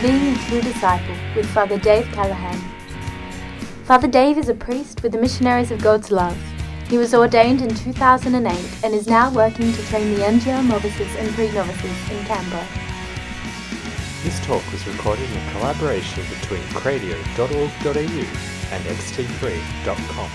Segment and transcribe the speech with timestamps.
[0.01, 2.59] Being a True Disciple with Father Dave Callahan.
[3.85, 6.39] Father Dave is a priest with the Missionaries of God's Love.
[6.89, 11.29] He was ordained in 2008 and is now working to train the MGL novices and
[11.35, 12.67] pre-novices in Canberra.
[14.23, 20.31] This talk was recorded in a collaboration between cradio.org.au and xt3.com.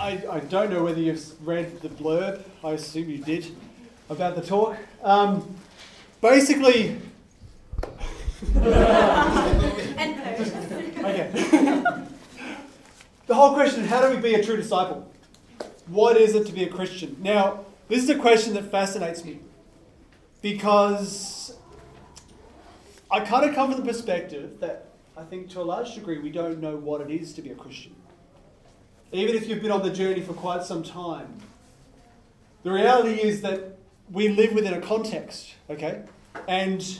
[0.00, 3.54] I, I don't know whether you've read the blurb, I assume you did,
[4.10, 4.76] about the talk.
[5.02, 5.54] Um,
[6.20, 6.98] basically,
[10.96, 11.30] okay.
[13.26, 15.08] the whole question how do we be a true disciple?
[15.86, 17.16] What is it to be a Christian?
[17.20, 19.38] Now, this is a question that fascinates me
[20.42, 21.56] because
[23.10, 26.30] I kind of come from the perspective that I think to a large degree we
[26.30, 27.94] don't know what it is to be a Christian
[29.12, 31.38] even if you've been on the journey for quite some time.
[32.62, 33.76] The reality is that
[34.10, 36.04] we live within a context, okay?
[36.48, 36.98] And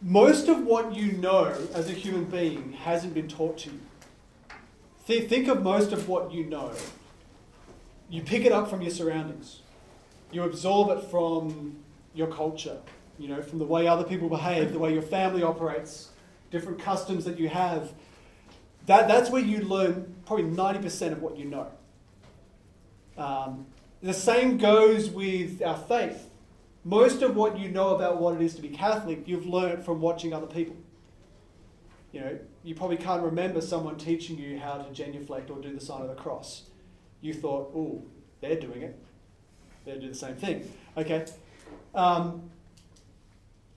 [0.00, 3.80] most of what you know as a human being hasn't been taught to you.
[5.06, 6.72] Th- think of most of what you know.
[8.08, 9.60] You pick it up from your surroundings.
[10.32, 11.76] You absorb it from
[12.14, 12.78] your culture,
[13.18, 16.10] you know, from the way other people behave, the way your family operates,
[16.50, 17.92] different customs that you have.
[18.86, 21.68] That, that's where you learn probably 90% of what you know.
[23.16, 23.66] Um,
[24.02, 26.30] the same goes with our faith.
[26.84, 30.00] Most of what you know about what it is to be Catholic, you've learned from
[30.00, 30.76] watching other people.
[32.12, 35.80] You know, you probably can't remember someone teaching you how to genuflect or do the
[35.80, 36.62] sign of the cross.
[37.20, 38.04] You thought, oh,
[38.40, 38.98] they're doing it.
[39.86, 40.70] They do the same thing.
[40.96, 41.24] Okay?
[41.94, 42.50] Um,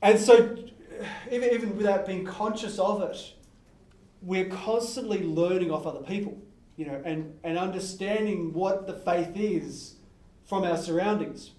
[0.02, 0.58] and so,
[1.32, 3.34] even, even without being conscious of it,
[4.22, 6.38] we're constantly learning off other people,
[6.76, 9.96] you know, and, and understanding what the faith is
[10.46, 11.52] from our surroundings.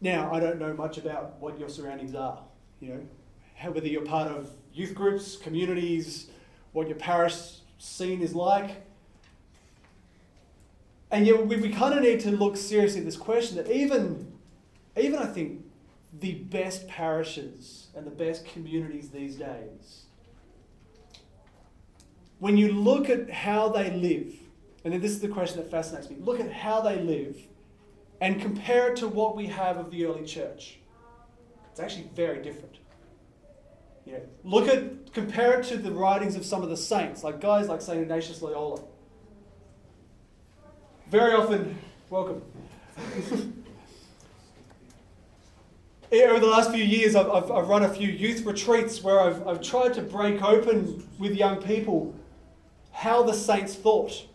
[0.00, 2.38] Now, I don't know much about what your surroundings are,
[2.80, 6.28] you know, whether you're part of youth groups, communities,
[6.72, 8.82] what your parish scene is like.
[11.12, 14.32] And yet, we, we kind of need to look seriously at this question that even,
[14.96, 15.64] even I think,
[16.18, 20.06] the best parishes and the best communities these days
[22.42, 24.34] when you look at how they live,
[24.84, 27.36] and this is the question that fascinates me look at how they live
[28.20, 30.80] and compare it to what we have of the early church.
[31.70, 32.78] It's actually very different.
[34.04, 37.40] You know, look at, compare it to the writings of some of the saints, like
[37.40, 38.02] guys like St.
[38.02, 38.82] Ignatius Loyola.
[41.12, 41.78] Very often,
[42.08, 42.40] welcome.
[46.10, 49.46] over the last few years, I've, I've, I've, run a few youth retreats where I've,
[49.46, 52.14] I've tried to break open with young people
[52.92, 54.26] how the saints thought.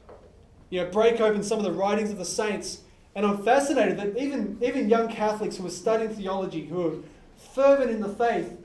[0.70, 2.82] You know, break open some of the writings of the saints.
[3.16, 6.94] And I'm fascinated that even, even young Catholics who are studying theology, who are
[7.56, 8.56] fervent in the faith,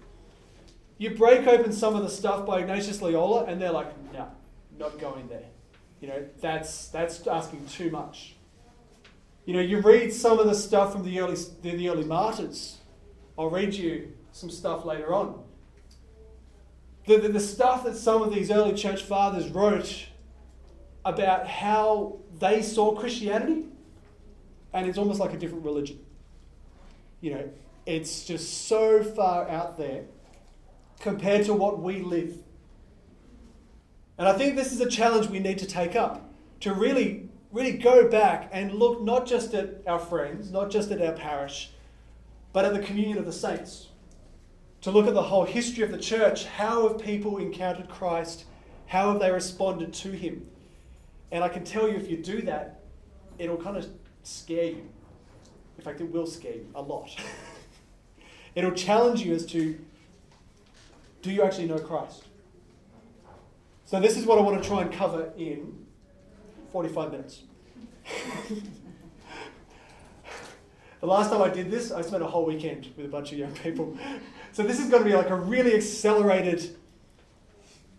[0.99, 4.31] you break open some of the stuff by Ignatius Loyola and they're like, no,
[4.79, 5.52] not going there.
[6.03, 8.35] You know, that's, that's asking too much.
[9.47, 12.79] You know, you read some of the stuff from the early, the, the early martyrs.
[13.39, 15.43] I'll read you some stuff later on
[17.07, 20.07] the, the, the stuff that some of these early church fathers wrote
[21.05, 23.67] about how they saw Christianity,
[24.73, 25.99] and it's almost like a different religion.
[27.21, 27.51] You know,
[27.87, 30.05] it's just so far out there
[31.01, 32.37] compared to what we live.
[34.19, 37.73] And I think this is a challenge we need to take up to really, really
[37.73, 41.71] go back and look not just at our friends, not just at our parish,
[42.53, 43.89] but at the communion of the saints
[44.83, 46.45] to look at the whole history of the church.
[46.45, 48.45] How have people encountered Christ?
[48.87, 50.47] How have they responded to him?
[51.31, 52.81] And I can tell you if you do that,
[53.39, 53.87] it'll kind of
[54.23, 54.89] scare you.
[55.79, 57.11] In fact, it will scare you a lot.
[58.55, 59.79] it'll challenge you as to
[61.23, 62.25] do you actually know Christ?
[63.93, 65.85] So, this is what I want to try and cover in
[66.73, 67.43] 45 minutes.
[71.03, 73.39] the last time I did this, I spent a whole weekend with a bunch of
[73.39, 73.99] young people.
[74.53, 76.75] So this is going to be like a really accelerated,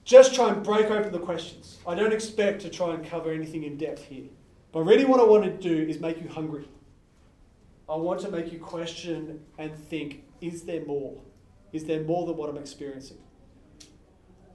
[0.03, 1.77] just try and break open the questions.
[1.85, 4.25] I don't expect to try and cover anything in depth here.
[4.71, 6.67] But really what I want to do is make you hungry.
[7.87, 11.21] I want to make you question and think, is there more?
[11.71, 13.17] Is there more than what I'm experiencing?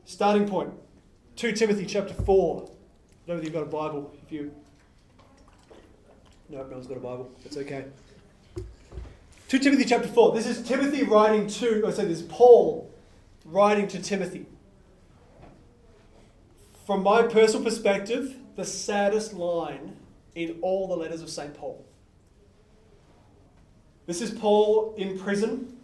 [0.04, 0.72] Starting point,
[1.38, 2.56] 2 Timothy chapter 4.
[2.56, 2.68] I don't
[3.28, 4.12] know whether you've got a Bible.
[4.26, 4.52] If you...
[6.48, 7.30] No, no one's got a Bible.
[7.44, 7.84] It's okay.
[9.46, 10.34] 2 Timothy chapter 4.
[10.34, 12.92] This is Timothy writing to, oh, or so this is Paul
[13.44, 14.46] writing to Timothy.
[16.84, 19.96] From my personal perspective, the saddest line
[20.34, 21.54] in all the letters of St.
[21.54, 21.86] Paul.
[24.06, 25.78] This is Paul in prison.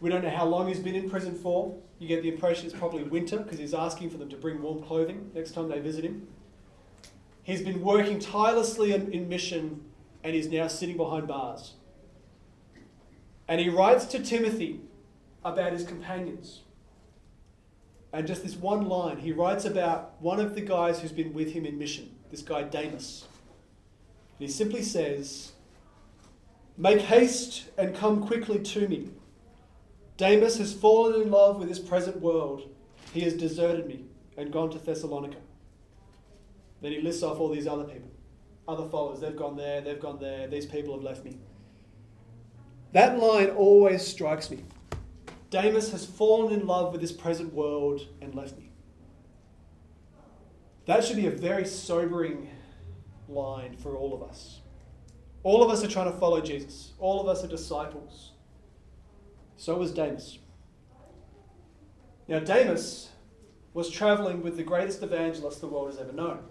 [0.00, 1.76] We don't know how long he's been in prison for.
[1.98, 4.82] You get the impression it's probably winter because he's asking for them to bring warm
[4.82, 6.28] clothing next time they visit him.
[7.42, 9.84] He's been working tirelessly in, in mission
[10.22, 11.74] and he's now sitting behind bars.
[13.48, 14.80] And he writes to Timothy
[15.44, 16.60] about his companions.
[18.12, 21.52] And just this one line, he writes about one of the guys who's been with
[21.52, 23.26] him in mission, this guy Demas.
[24.38, 25.52] And he simply says,
[26.76, 29.10] Make haste and come quickly to me.
[30.18, 32.68] Demas has fallen in love with this present world.
[33.14, 34.04] He has deserted me
[34.36, 35.38] and gone to Thessalonica.
[36.82, 38.10] Then he lists off all these other people,
[38.66, 39.20] other followers.
[39.20, 41.38] They've gone there, they've gone there, these people have left me.
[42.92, 44.64] That line always strikes me.
[45.50, 48.70] Demas has fallen in love with this present world and left me.
[50.86, 52.50] That should be a very sobering
[53.28, 54.62] line for all of us.
[55.44, 58.32] All of us are trying to follow Jesus, all of us are disciples.
[59.58, 60.38] So was Demas.
[62.28, 63.10] Now, Demas
[63.74, 66.44] was traveling with the greatest evangelist the world has ever known.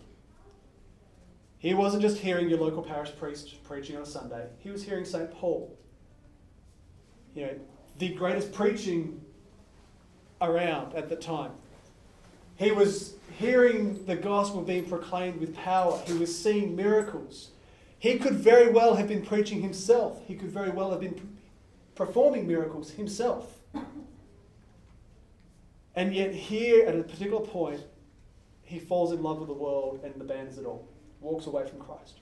[1.58, 5.06] He wasn't just hearing your local parish priest preaching on a Sunday, he was hearing
[5.06, 5.32] St.
[5.32, 5.76] Paul.
[7.34, 7.60] You know,
[7.98, 9.22] the greatest preaching
[10.42, 11.52] around at the time.
[12.58, 16.02] He was hearing the gospel being proclaimed with power.
[16.06, 17.52] He was seeing miracles.
[18.00, 20.22] He could very well have been preaching himself.
[20.28, 21.37] He could very well have been
[21.98, 23.58] performing miracles himself.
[25.96, 27.82] And yet, here at a particular point,
[28.62, 30.88] he falls in love with the world and abandons it all,
[31.22, 32.20] walks away from Christ.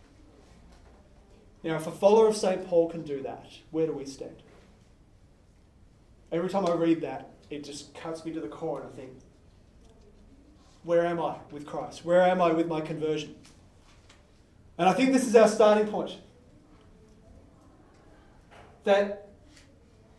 [1.62, 2.66] Now, if a follower of St.
[2.66, 4.38] Paul can do that, where do we stand?
[6.32, 9.12] Every time I read that, it just cuts me to the core, and I think,
[10.84, 12.06] where am I with Christ?
[12.06, 13.36] Where am I with my conversion?
[14.78, 16.18] And I think this is our starting point.
[18.84, 19.25] That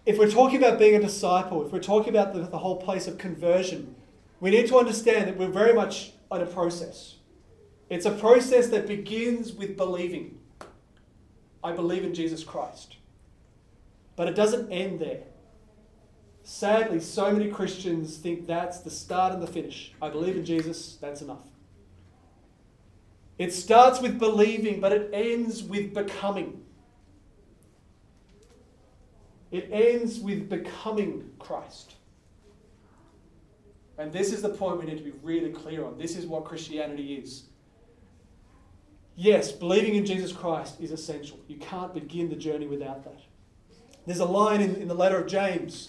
[0.06, 3.08] if we're talking about being a disciple, if we're talking about the, the whole place
[3.08, 3.96] of conversion,
[4.40, 7.16] we need to understand that we're very much on a process.
[7.90, 10.38] It's a process that begins with believing.
[11.62, 12.96] I believe in Jesus Christ.
[14.14, 15.24] But it doesn't end there.
[16.44, 19.92] Sadly, so many Christians think that's the start and the finish.
[20.00, 21.42] I believe in Jesus, that's enough.
[23.38, 26.62] It starts with believing, but it ends with becoming.
[29.50, 31.94] It ends with becoming Christ.
[33.98, 35.96] And this is the point we need to be really clear on.
[35.96, 37.44] This is what Christianity is.
[39.16, 41.38] Yes, believing in Jesus Christ is essential.
[41.48, 43.20] You can't begin the journey without that.
[44.04, 45.88] There's a line in, in the letter of James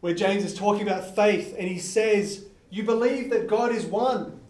[0.00, 4.40] where James is talking about faith and he says, You believe that God is one.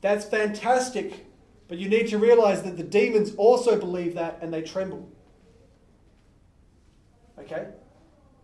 [0.00, 1.26] That's fantastic.
[1.68, 5.08] But you need to realize that the demons also believe that and they tremble.
[7.52, 7.68] Okay?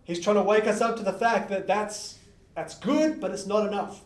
[0.03, 2.17] He's trying to wake us up to the fact that that's,
[2.55, 4.01] that's good, but it's not enough.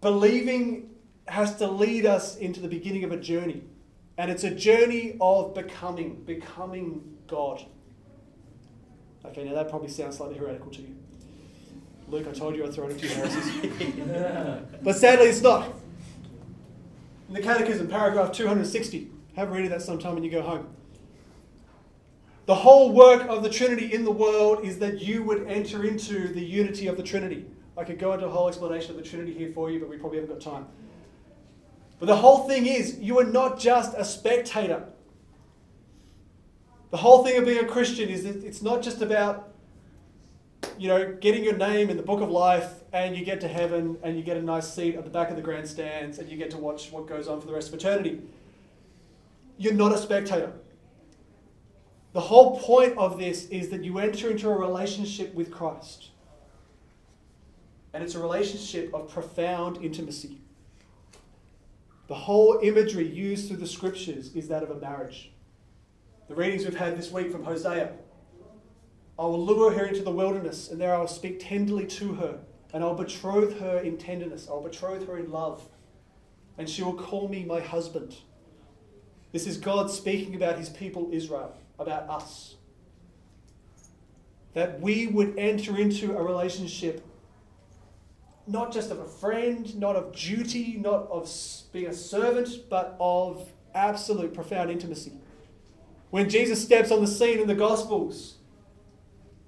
[0.00, 0.90] Believing
[1.28, 3.64] has to lead us into the beginning of a journey.
[4.18, 7.64] And it's a journey of becoming, becoming God.
[9.24, 10.96] Okay, now that probably sounds slightly heretical to you.
[12.08, 13.92] Luke, I told you I'd throw in a few heresies.
[14.82, 15.74] but sadly, it's not.
[17.28, 20.68] In the Catechism, paragraph 260, have a read of that sometime when you go home.
[22.46, 26.28] The whole work of the Trinity in the world is that you would enter into
[26.28, 27.44] the unity of the Trinity.
[27.76, 29.96] I could go into a whole explanation of the Trinity here for you, but we
[29.96, 30.66] probably haven't got time.
[31.98, 34.84] But the whole thing is, you are not just a spectator.
[36.90, 39.52] The whole thing of being a Christian is that it's not just about,
[40.78, 43.98] you know, getting your name in the book of life and you get to heaven
[44.04, 46.50] and you get a nice seat at the back of the grandstands and you get
[46.52, 48.20] to watch what goes on for the rest of eternity.
[49.58, 50.52] You're not a spectator.
[52.16, 56.12] The whole point of this is that you enter into a relationship with Christ.
[57.92, 60.40] And it's a relationship of profound intimacy.
[62.08, 65.30] The whole imagery used through the scriptures is that of a marriage.
[66.28, 67.92] The readings we've had this week from Hosea.
[69.18, 72.38] I will lure her into the wilderness, and there I will speak tenderly to her,
[72.72, 74.48] and I'll betroth her in tenderness.
[74.48, 75.68] I'll betroth her in love,
[76.56, 78.16] and she will call me my husband.
[79.32, 82.54] This is God speaking about his people Israel, about us.
[84.54, 87.04] That we would enter into a relationship
[88.46, 91.28] not just of a friend, not of duty, not of
[91.72, 95.12] being a servant, but of absolute profound intimacy.
[96.10, 98.36] When Jesus steps on the scene in the Gospels,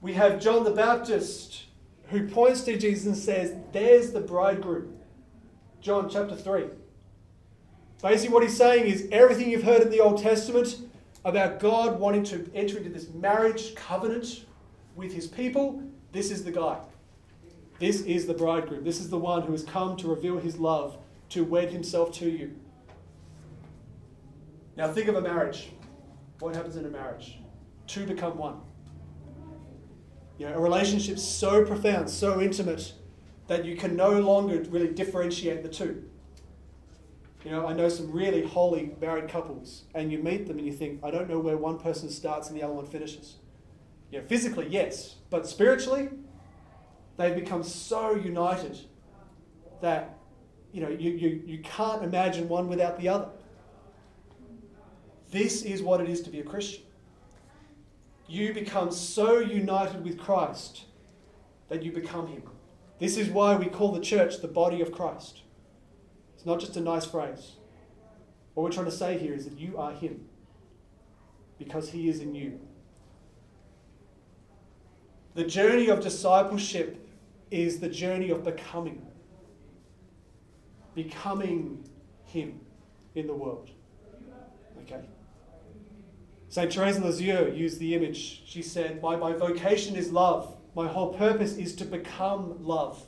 [0.00, 1.64] we have John the Baptist
[2.08, 4.94] who points to Jesus and says, There's the bridegroom.
[5.80, 6.64] John chapter 3.
[8.02, 10.76] Basically, what he's saying is everything you've heard in the Old Testament
[11.24, 14.44] about God wanting to enter into this marriage covenant
[14.94, 15.82] with his people,
[16.12, 16.78] this is the guy.
[17.78, 18.84] This is the bridegroom.
[18.84, 20.98] This is the one who has come to reveal his love,
[21.30, 22.56] to wed himself to you.
[24.76, 25.70] Now, think of a marriage.
[26.40, 27.38] What happens in a marriage?
[27.86, 28.60] Two become one.
[30.38, 32.92] You know, a relationship so profound, so intimate,
[33.48, 36.07] that you can no longer really differentiate the two.
[37.44, 40.72] You know, I know some really holy married couples, and you meet them and you
[40.72, 43.36] think, I don't know where one person starts and the other one finishes.
[44.10, 46.08] You know, physically, yes, but spiritually,
[47.16, 48.78] they've become so united
[49.80, 50.18] that
[50.72, 53.28] you know you, you, you can't imagine one without the other.
[55.30, 56.82] This is what it is to be a Christian.
[58.26, 60.84] You become so united with Christ
[61.68, 62.42] that you become Him.
[62.98, 65.42] This is why we call the church the body of Christ.
[66.38, 67.56] It's not just a nice phrase.
[68.54, 70.24] What we're trying to say here is that you are Him
[71.58, 72.60] because He is in you.
[75.34, 77.04] The journey of discipleship
[77.50, 79.04] is the journey of becoming.
[80.94, 81.84] Becoming
[82.24, 82.60] Him
[83.16, 83.70] in the world.
[84.82, 85.00] Okay?
[86.50, 86.72] St.
[86.72, 88.44] Therese Lisieux used the image.
[88.46, 90.56] She said, my, my vocation is love.
[90.76, 93.04] My whole purpose is to become love.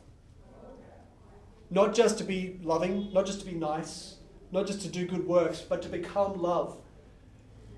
[1.71, 4.17] Not just to be loving, not just to be nice,
[4.51, 6.77] not just to do good works, but to become love.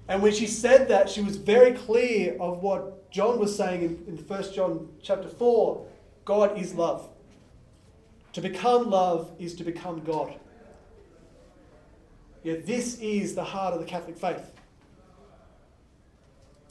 [0.08, 4.04] And when she said that, she was very clear of what John was saying in,
[4.08, 5.86] in 1 John chapter 4
[6.24, 7.08] God is love.
[8.32, 10.34] To become love is to become God.
[12.42, 14.52] Yet this is the heart of the Catholic faith.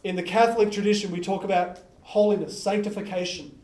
[0.03, 3.59] In the Catholic tradition, we talk about holiness, sanctification.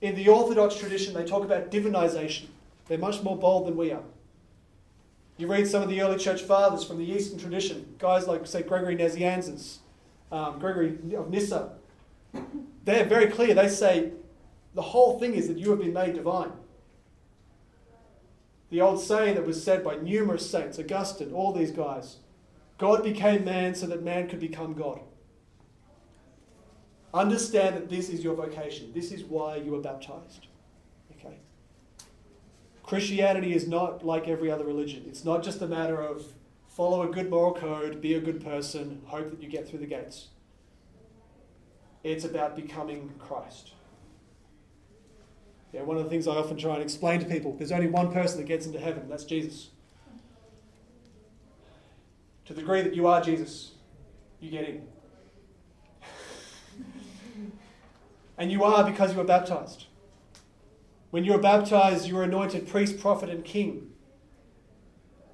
[0.00, 2.46] In the Orthodox tradition, they talk about divinization.
[2.86, 4.02] They're much more bold than we are.
[5.38, 8.62] You read some of the early church fathers from the Eastern tradition, guys like, say,
[8.62, 9.78] Gregory Nazianzus,
[10.30, 11.72] um, Gregory of Nyssa.
[12.84, 13.54] They're very clear.
[13.54, 14.12] They say
[14.74, 16.52] the whole thing is that you have been made divine.
[18.70, 22.18] The old saying that was said by numerous saints, Augustine, all these guys
[22.82, 24.98] God became man so that man could become God.
[27.14, 28.90] Understand that this is your vocation.
[28.92, 30.48] This is why you are baptized.
[32.92, 35.04] Christianity is not like every other religion.
[35.08, 36.26] It's not just a matter of
[36.68, 39.86] follow a good moral code, be a good person, hope that you get through the
[39.86, 40.28] gates.
[42.04, 43.72] It's about becoming Christ.
[45.72, 48.12] Yeah, one of the things I often try and explain to people there's only one
[48.12, 49.70] person that gets into heaven, that's Jesus.
[52.44, 53.70] To the degree that you are Jesus,
[54.38, 54.86] you get in.
[58.36, 59.86] and you are because you were baptized.
[61.12, 63.90] When you were baptized, you were anointed priest, prophet, and king.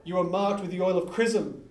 [0.02, 1.62] You were marked with the oil of chrism.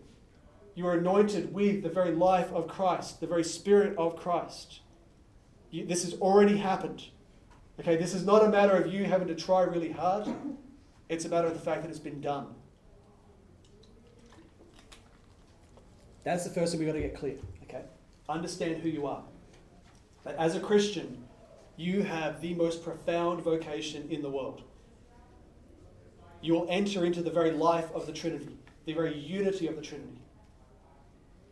[0.76, 4.80] You were anointed with the very life of Christ, the very spirit of Christ.
[5.72, 7.04] You, this has already happened.
[7.82, 10.34] Okay, this is not a matter of you having to try really hard.
[11.10, 12.48] It's a matter of the fact that it's been done.
[16.24, 17.36] That's the first thing we've got to get clear.
[17.64, 17.84] Okay?
[18.30, 19.24] Understand who you are.
[20.24, 21.27] That as a Christian,
[21.78, 24.64] you have the most profound vocation in the world.
[26.42, 29.82] You will enter into the very life of the Trinity, the very unity of the
[29.82, 30.22] Trinity.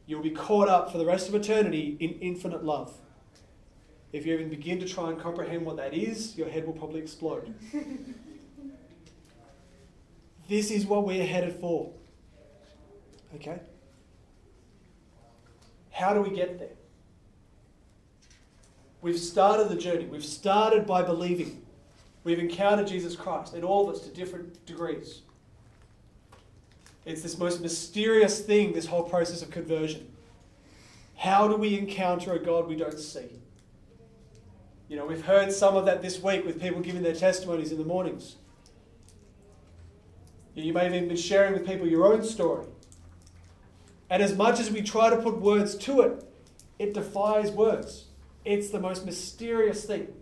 [0.08, 2.94] You will be caught up for the rest of eternity in infinite love.
[4.12, 7.02] If you even begin to try and comprehend what that is, your head will probably
[7.02, 7.54] explode.
[10.50, 11.92] this is what we're headed for.
[13.36, 13.60] Okay?
[15.92, 16.70] How do we get there?
[19.06, 20.06] We've started the journey.
[20.06, 21.62] We've started by believing.
[22.24, 25.22] We've encountered Jesus Christ, and all of us to different degrees.
[27.06, 30.12] It's this most mysterious thing, this whole process of conversion.
[31.18, 33.30] How do we encounter a God we don't see?
[34.90, 37.78] You know, we've heard some of that this week with people giving their testimonies in
[37.78, 38.38] the mornings.
[40.56, 42.66] You may have even been sharing with people your own story.
[44.10, 46.28] And as much as we try to put words to it,
[46.80, 48.05] it defies words.
[48.46, 50.14] It's the most mysterious thing.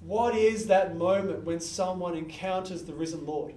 [0.00, 3.54] What is that moment when someone encounters the risen Lord?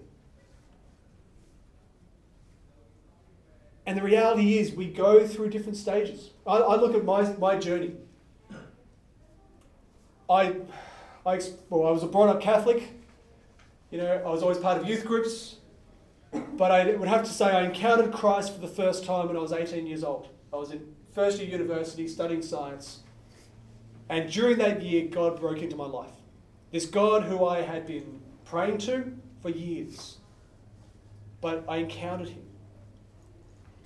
[3.85, 6.29] And the reality is, we go through different stages.
[6.45, 7.95] I, I look at my, my journey.
[10.29, 10.57] I,
[11.25, 12.87] I, well, I was a brought up Catholic.
[13.89, 15.55] You know, I was always part of youth groups.
[16.31, 19.39] But I would have to say I encountered Christ for the first time when I
[19.39, 20.29] was 18 years old.
[20.53, 22.99] I was in first year university studying science.
[24.09, 26.11] And during that year, God broke into my life.
[26.71, 30.17] This God who I had been praying to for years.
[31.41, 32.43] But I encountered him.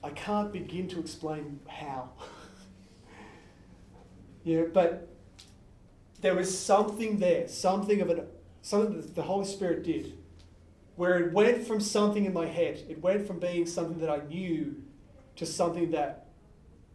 [0.04, 2.10] I can't begin to explain how.
[4.44, 5.08] yeah, but
[6.22, 8.26] there was something there, something of an,
[8.62, 10.18] something that the Holy Spirit did,
[10.96, 14.26] where it went from something in my head, it went from being something that I
[14.28, 14.76] knew
[15.38, 16.23] to something that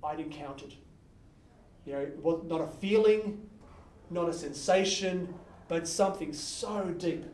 [0.02, 0.74] I'd encountered.
[1.84, 3.48] You know, it was not a feeling,
[4.10, 5.34] not a sensation,
[5.68, 7.24] but something so deep.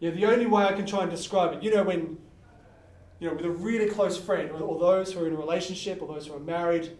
[0.00, 2.18] Yeah, the only way I can try and describe it, you know, when,
[3.18, 6.00] you know, with a really close friend, or, or those who are in a relationship,
[6.00, 6.96] or those who are married,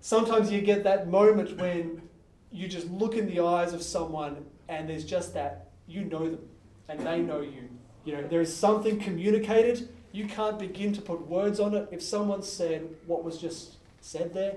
[0.00, 2.02] sometimes you get that moment when
[2.50, 6.40] you just look in the eyes of someone and there's just that, you know them,
[6.88, 7.68] and they know you.
[8.04, 9.88] You know, there is something communicated.
[10.12, 11.88] You can't begin to put words on it.
[11.92, 14.56] If someone said what was just said there,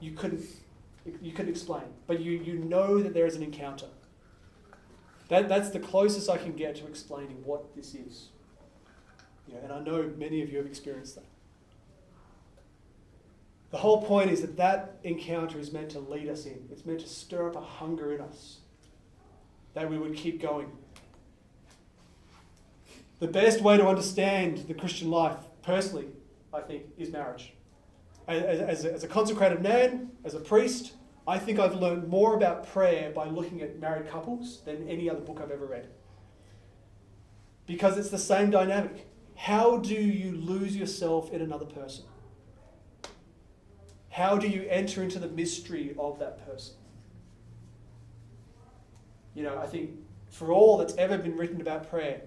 [0.00, 0.44] you couldn't,
[1.22, 1.84] you couldn't explain.
[2.06, 3.86] But you, you know that there is an encounter.
[5.28, 8.28] That, that's the closest I can get to explaining what this is.
[9.48, 11.24] You know, and I know many of you have experienced that.
[13.70, 16.68] The whole point is that that encounter is meant to lead us in.
[16.70, 18.58] It's meant to stir up a hunger in us
[19.74, 20.70] that we would keep going.
[23.18, 26.06] The best way to understand the Christian life, personally,
[26.54, 27.52] I think, is marriage.
[28.28, 30.94] As, as, as a consecrated man, as a priest,
[31.28, 35.20] I think I've learned more about prayer by looking at married couples than any other
[35.20, 35.88] book I've ever read.
[37.66, 39.06] Because it's the same dynamic.
[39.34, 42.04] How do you lose yourself in another person?
[44.08, 46.74] How do you enter into the mystery of that person?
[49.34, 49.90] You know, I think
[50.30, 52.22] for all that's ever been written about prayer,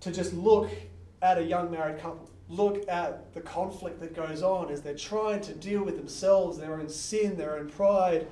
[0.00, 0.70] to just look
[1.22, 5.40] at a young married couple, look at the conflict that goes on as they're trying
[5.42, 8.26] to deal with themselves, their own sin, their own pride,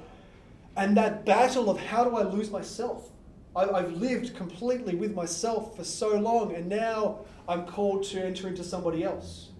[0.76, 3.10] and that battle of how do I lose myself?
[3.54, 8.64] I've lived completely with myself for so long, and now I'm called to enter into
[8.64, 9.50] somebody else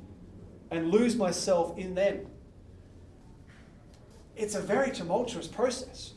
[0.70, 2.26] and lose myself in them.
[4.34, 6.14] It's a very tumultuous process.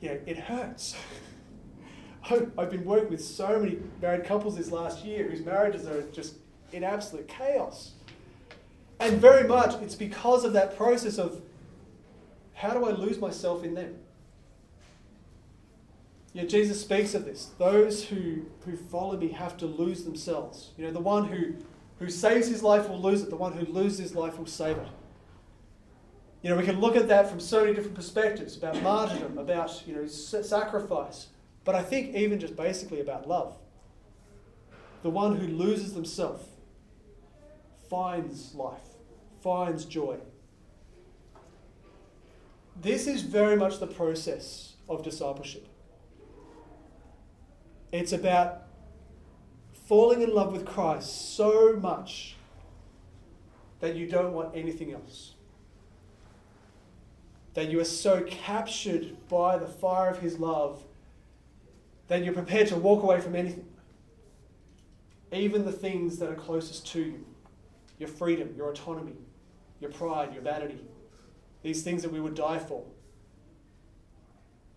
[0.00, 0.94] Yeah, it hurts.
[2.30, 6.36] I've been working with so many married couples this last year whose marriages are just
[6.72, 7.92] in absolute chaos.
[8.98, 11.42] And very much it's because of that process of
[12.54, 13.96] how do I lose myself in them?
[16.32, 17.50] Yeah, Jesus speaks of this.
[17.58, 20.70] Those who, who follow me have to lose themselves.
[20.76, 21.54] You know, the one who,
[21.98, 24.76] who saves his life will lose it, the one who loses his life will save
[24.76, 24.88] it.
[26.42, 29.82] You know, we can look at that from so many different perspectives about martyrdom, about
[29.86, 31.28] you know, sacrifice,
[31.64, 33.56] but I think even just basically about love.
[35.02, 36.44] The one who loses themselves
[37.88, 38.96] finds life,
[39.42, 40.18] finds joy.
[42.80, 45.66] This is very much the process of discipleship.
[47.92, 48.62] It's about
[49.72, 52.36] falling in love with Christ so much
[53.80, 55.34] that you don't want anything else.
[57.54, 60.84] That you are so captured by the fire of His love
[62.08, 63.66] that you're prepared to walk away from anything,
[65.32, 67.24] even the things that are closest to you
[67.98, 69.16] your freedom, your autonomy,
[69.80, 70.80] your pride, your vanity,
[71.62, 72.84] these things that we would die for.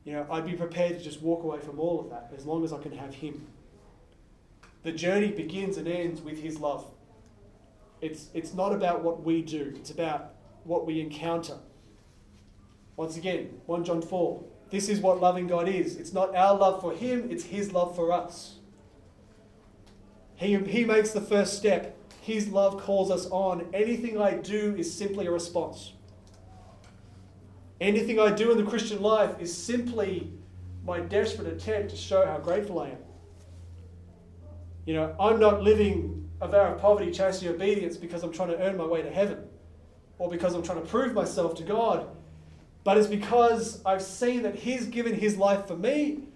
[0.03, 2.63] You know, I'd be prepared to just walk away from all of that as long
[2.63, 3.47] as I can have Him.
[4.83, 6.85] The journey begins and ends with His love.
[8.01, 11.57] It's, it's not about what we do, it's about what we encounter.
[12.95, 14.43] Once again, 1 John 4.
[14.71, 15.95] This is what loving God is.
[15.95, 18.55] It's not our love for Him, it's His love for us.
[20.35, 21.98] He, he makes the first step.
[22.29, 23.67] His love calls us on.
[23.73, 25.93] Anything I do is simply a response.
[27.81, 30.31] Anything I do in the Christian life is simply
[30.85, 32.97] my desperate attempt to show how grateful I am.
[34.85, 38.59] You know, I'm not living a vow of poverty, chastity, obedience because I'm trying to
[38.61, 39.45] earn my way to heaven
[40.19, 42.07] or because I'm trying to prove myself to God,
[42.83, 46.27] but it's because I've seen that He's given His life for me.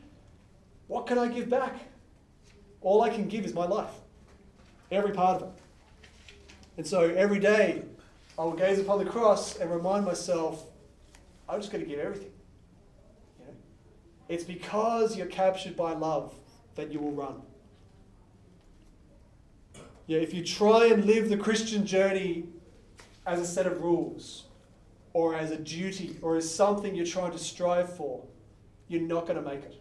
[0.87, 1.75] What can I give back?
[2.81, 3.93] All I can give is my life,
[4.91, 5.62] every part of it.
[6.77, 7.83] And so every day,
[8.37, 10.65] I will gaze upon the cross and remind myself,
[11.47, 12.31] I'm just going to give everything.
[13.39, 13.53] You know?
[14.29, 16.33] It's because you're captured by love
[16.75, 17.41] that you will run.
[20.07, 22.45] Yeah, if you try and live the Christian journey
[23.25, 24.45] as a set of rules,
[25.13, 28.25] or as a duty, or as something you're trying to strive for,
[28.87, 29.75] you're not going to make it.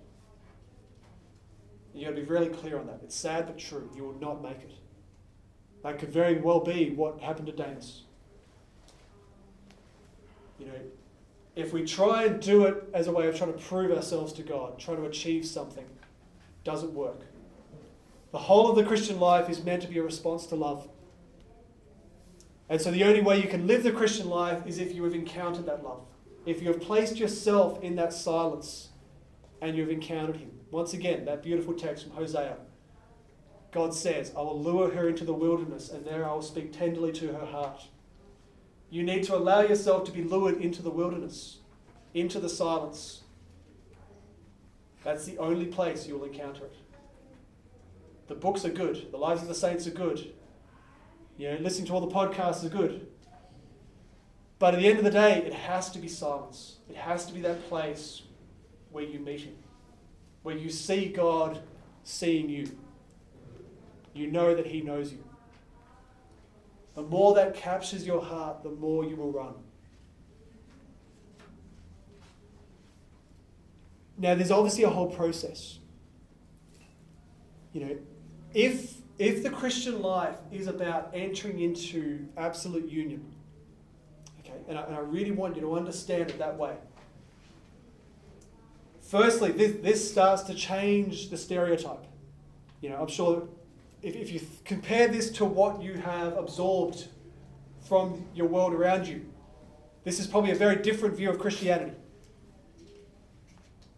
[1.95, 3.01] You've got to be really clear on that.
[3.03, 3.91] It's sad but true.
[3.97, 4.73] You will not make it.
[5.83, 8.03] That could very well be what happened to Demas.
[10.59, 10.73] You know,
[11.57, 14.43] if we try and do it as a way of trying to prove ourselves to
[14.43, 15.87] God, trying to achieve something,
[16.65, 17.23] doesn't work.
[18.31, 20.89] The whole of the Christian life is meant to be a response to love.
[22.69, 25.15] And so the only way you can live the Christian life is if you have
[25.15, 26.07] encountered that love.
[26.47, 28.89] If you have placed yourself in that silence
[29.61, 30.53] and you have encountered Him.
[30.71, 32.57] Once again, that beautiful text from Hosea.
[33.73, 37.11] God says, I will lure her into the wilderness, and there I will speak tenderly
[37.13, 37.89] to her heart.
[38.91, 41.59] You need to allow yourself to be lured into the wilderness,
[42.13, 43.23] into the silence.
[45.03, 46.77] That's the only place you will encounter it.
[48.29, 50.33] The books are good, the lives of the saints are good.
[51.39, 53.07] You know, listening to all the podcasts is good.
[54.59, 56.77] But at the end of the day, it has to be silence.
[56.89, 58.23] It has to be that place
[58.91, 59.57] where you meet Him,
[60.43, 61.63] where you see God
[62.05, 62.71] seeing you.
[64.15, 65.25] You know that He knows you.
[66.95, 69.55] The more that captures your heart, the more you will run.
[74.19, 75.79] Now, there's obviously a whole process.
[77.73, 77.99] You know,
[78.53, 83.25] if, if the Christian life is about entering into absolute union,
[84.41, 86.75] okay, and I, and I really want you to understand it that way.
[89.01, 92.05] Firstly, this, this starts to change the stereotype.
[92.83, 93.49] You know, I'm sure
[94.03, 97.07] if, if you compare this to what you have absorbed
[97.89, 99.25] from your world around you,
[100.05, 101.97] this is probably a very different view of Christianity.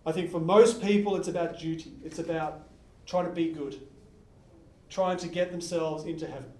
[0.06, 2.68] I think for most people, it's about duty, it's about
[3.06, 3.80] trying to be good,
[4.90, 6.52] trying to get themselves into heaven.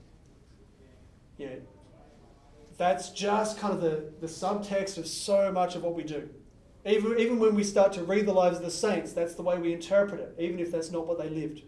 [1.38, 1.61] Know,
[2.78, 6.28] that's just kind of the, the subtext of so much of what we do.
[6.87, 9.59] Even, even when we start to read the lives of the saints, that's the way
[9.59, 11.62] we interpret it, even if that's not what they lived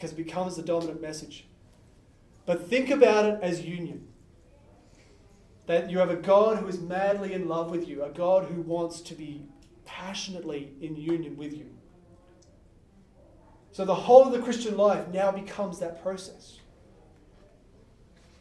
[0.00, 1.46] because it becomes the dominant message.
[2.46, 4.08] But think about it as union.
[5.66, 8.62] That you have a God who is madly in love with you, a God who
[8.62, 9.42] wants to be
[9.84, 11.66] passionately in union with you.
[13.72, 16.60] So the whole of the Christian life now becomes that process.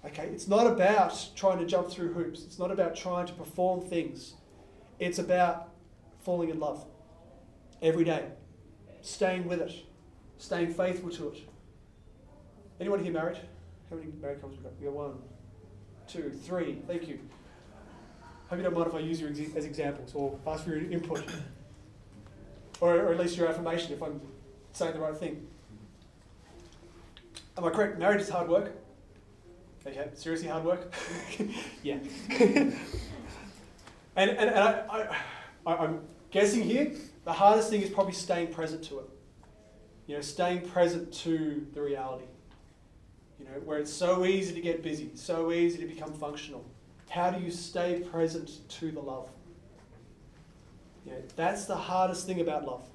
[0.05, 2.43] Okay, it's not about trying to jump through hoops.
[2.45, 4.35] It's not about trying to perform things.
[4.97, 5.73] It's about
[6.21, 6.85] falling in love
[7.81, 8.29] every day,
[9.01, 9.73] staying with it,
[10.39, 11.37] staying faithful to it.
[12.79, 13.37] Anyone here married?
[13.89, 14.73] How many married couples we got?
[14.79, 15.19] We got one,
[16.07, 16.81] two, three.
[16.87, 17.19] Thank you.
[18.47, 21.23] Hope you don't mind if I use you as examples or ask for your input,
[22.81, 24.19] or, or at least your affirmation if I'm
[24.71, 25.45] saying the right thing.
[27.57, 27.99] Am I correct?
[27.99, 28.71] Marriage is hard work.
[29.85, 30.91] Okay, seriously hard work.
[31.83, 31.97] yeah.
[32.39, 32.73] and
[34.15, 35.17] and, and I,
[35.65, 36.93] I, I'm guessing here
[37.25, 39.09] the hardest thing is probably staying present to it.
[40.09, 42.25] You know, staying present to the reality.
[43.37, 46.65] You know, where it's so easy to get busy, so easy to become functional.
[47.09, 49.29] How do you stay present to the love?
[51.05, 52.89] You know, that's the hardest thing about love.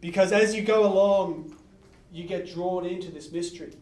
[0.00, 1.54] Because as you go along,
[2.10, 3.74] you get drawn into this mystery.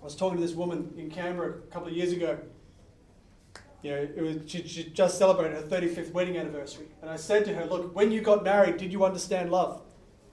[0.00, 2.38] I was talking to this woman in Canberra a couple of years ago.
[3.82, 6.86] You know, it was, she, she just celebrated her 35th wedding anniversary.
[7.02, 9.82] And I said to her, Look, when you got married, did you understand love?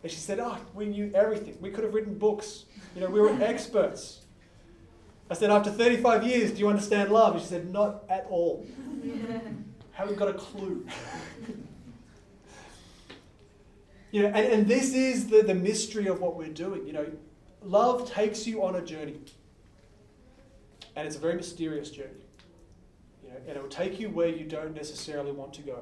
[0.04, 1.58] And she said, Oh, we knew everything.
[1.60, 2.66] We could have written books.
[2.96, 4.22] You know, we were experts.
[5.30, 7.34] I said, After 35 years, do you understand love?
[7.34, 8.66] And she said, Not at all.
[9.92, 10.86] Haven't got a clue.
[14.12, 16.86] you know, and, and this is the, the mystery of what we're doing.
[16.86, 17.08] You know,
[17.64, 19.20] love takes you on a journey.
[20.96, 22.26] And it's a very mysterious journey.
[23.24, 25.82] You know, and it will take you where you don't necessarily want to go.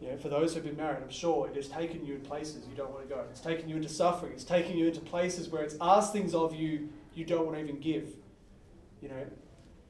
[0.00, 2.66] You know, for those who've been married, I'm sure it has taken you in places
[2.66, 3.24] you don't want to go.
[3.30, 4.32] It's taken you into suffering.
[4.32, 7.62] It's taken you into places where it's asked things of you you don't want to
[7.62, 8.14] even give.
[9.02, 9.26] You know,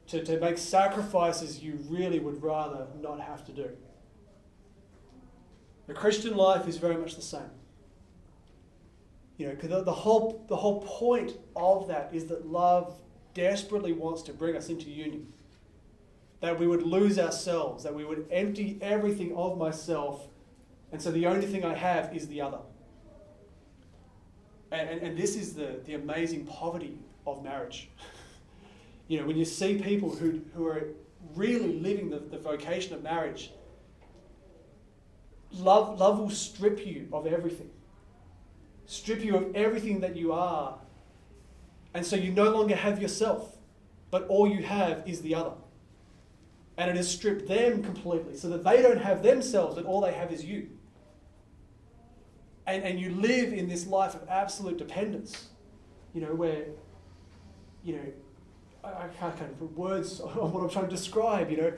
[0.07, 3.69] to, to make sacrifices you really would rather not have to do.
[5.87, 7.49] The Christian life is very much the same.
[9.37, 12.93] You know, the, the, whole, the whole point of that is that love
[13.33, 15.27] desperately wants to bring us into union
[16.41, 20.27] that we would lose ourselves, that we would empty everything of myself,
[20.91, 22.59] and so the only thing I have is the other.
[24.71, 27.89] And, and, and this is the, the amazing poverty of marriage.
[29.07, 30.87] you know, when you see people who, who are
[31.35, 33.51] really living the, the vocation of marriage,
[35.51, 37.69] love, love will strip you of everything,
[38.87, 40.79] strip you of everything that you are.
[41.93, 43.57] And so you no longer have yourself,
[44.09, 45.51] but all you have is the other
[46.81, 50.13] and it has stripped them completely so that they don't have themselves, but all they
[50.13, 50.67] have is you.
[52.65, 55.49] And, and you live in this life of absolute dependence,
[56.15, 56.65] you know, where,
[57.83, 58.05] you know,
[58.83, 61.73] I, I can't kind of put words on what I'm trying to describe, you know.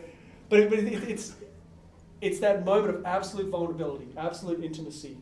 [0.47, 1.35] But, it, but it, it's,
[2.21, 5.17] it's that moment of absolute vulnerability, absolute intimacy.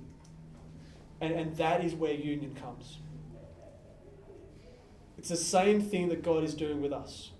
[1.22, 3.00] And, and that is where union comes.
[5.18, 7.31] It's the same thing that God is doing with us.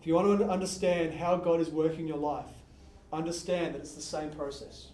[0.00, 2.46] If you want to understand how God is working your life,
[3.12, 4.88] understand that it's the same process.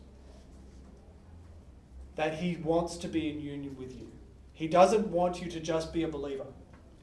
[2.16, 4.10] That He wants to be in union with you.
[4.52, 6.46] He doesn't want you to just be a believer,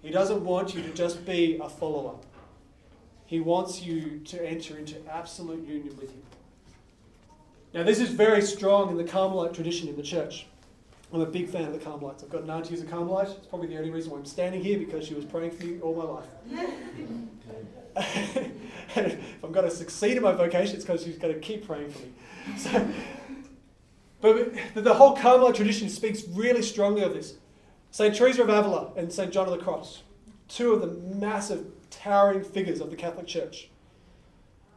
[0.02, 2.16] He doesn't want you to just be a follower.
[3.26, 6.22] He wants you to enter into absolute union with Him.
[7.74, 10.46] Now, this is very strong in the Carmelite tradition in the church.
[11.12, 12.24] I'm a big fan of the Carmelites.
[12.24, 13.30] I've got an auntie who's a Carmelite.
[13.30, 15.80] It's probably the only reason why I'm standing here because she was praying for me
[15.80, 16.26] all my life.
[18.96, 21.92] if I'm going to succeed in my vocation, it's because she's going to keep praying
[21.92, 22.14] for me.
[22.58, 22.88] So,
[24.20, 27.36] but the whole Carmelite tradition speaks really strongly of this.
[27.92, 28.16] St.
[28.16, 29.32] Teresa of Avila and St.
[29.32, 30.04] John of the Cross,
[30.48, 33.70] two of the massive, towering figures of the Catholic Church.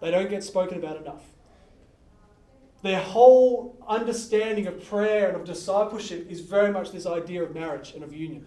[0.01, 1.23] They don't get spoken about enough.
[2.83, 7.93] Their whole understanding of prayer and of discipleship is very much this idea of marriage
[7.95, 8.47] and of union.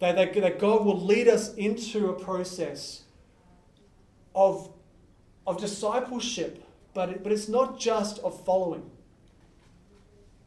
[0.00, 3.01] That, that, that God will lead us into a process
[4.34, 4.70] of,
[5.46, 6.64] of discipleship,
[6.94, 8.90] but, it, but it's not just of following.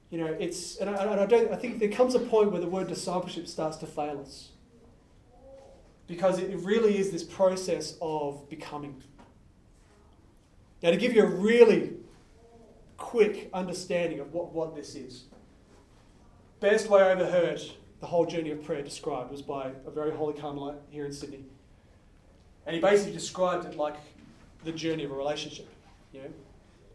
[0.09, 2.61] You know, it's, and I, and I, don't, I think there comes a point where
[2.61, 4.49] the word discipleship starts to fail us.
[6.07, 9.01] Because it really is this process of becoming.
[10.83, 11.93] Now, to give you a really
[12.97, 15.23] quick understanding of what, what this is.
[16.59, 17.61] Best way I ever heard
[17.99, 21.45] the whole journey of prayer described was by a very holy Carmelite here in Sydney.
[22.65, 23.95] And he basically described it like
[24.63, 25.67] the journey of a relationship.
[26.11, 26.29] You know,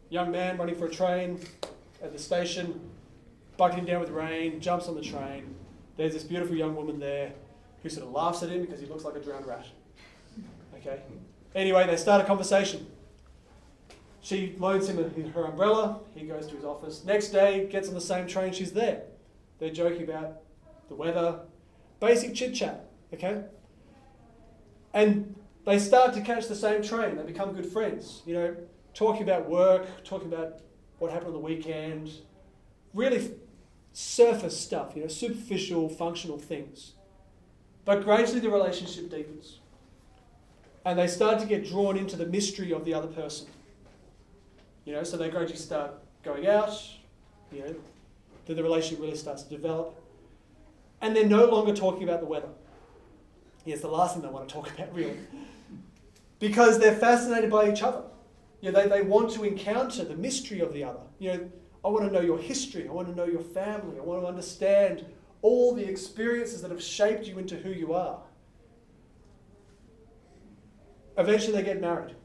[0.09, 1.41] young man running for a train
[2.03, 2.81] at the station,
[3.57, 5.55] bucketing down with rain, jumps on the train.
[5.97, 7.33] There's this beautiful young woman there
[7.83, 9.67] who sort of laughs at him because he looks like a drowned rat.
[10.77, 11.01] Okay.
[11.55, 12.87] Anyway, they start a conversation.
[14.23, 16.01] She loans him her umbrella.
[16.15, 17.05] He goes to his office.
[17.05, 18.53] Next day, gets on the same train.
[18.53, 19.03] She's there.
[19.59, 20.41] They're joking about
[20.89, 21.41] the weather,
[22.01, 22.87] basic chit chat.
[23.15, 23.43] Okay.
[24.93, 25.35] And
[25.67, 27.17] they start to catch the same train.
[27.17, 28.23] They become good friends.
[28.27, 28.57] You know,
[28.95, 30.61] talking about work, talking about
[30.99, 32.11] what happened on the weekend.
[32.95, 33.33] Really
[33.93, 34.93] surface stuff.
[34.95, 36.95] You know, superficial, functional things.
[37.85, 39.61] But gradually, the relationship deepens,
[40.85, 43.47] and they start to get drawn into the mystery of the other person.
[44.85, 45.93] You know, so they gradually start
[46.23, 46.73] going out,
[47.53, 47.75] you know,
[48.47, 49.95] then the relationship really starts to develop.
[51.01, 52.49] And they're no longer talking about the weather.
[53.65, 55.19] It's the last thing they want to talk about, really.
[56.41, 58.03] Because they're fascinated by each other.
[58.61, 61.01] You know, they, they want to encounter the mystery of the other.
[61.21, 61.51] You know,
[61.85, 62.89] I want to know your history.
[62.89, 63.99] I want to know your family.
[63.99, 65.07] I want to understand
[65.43, 68.19] all the experiences that have shaped you into who you are.
[71.17, 72.17] Eventually, they get married.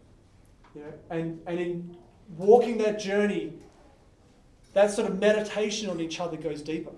[0.73, 1.97] You know, and, and in
[2.38, 3.54] walking that journey,
[4.73, 6.91] that sort of meditation on each other goes deeper.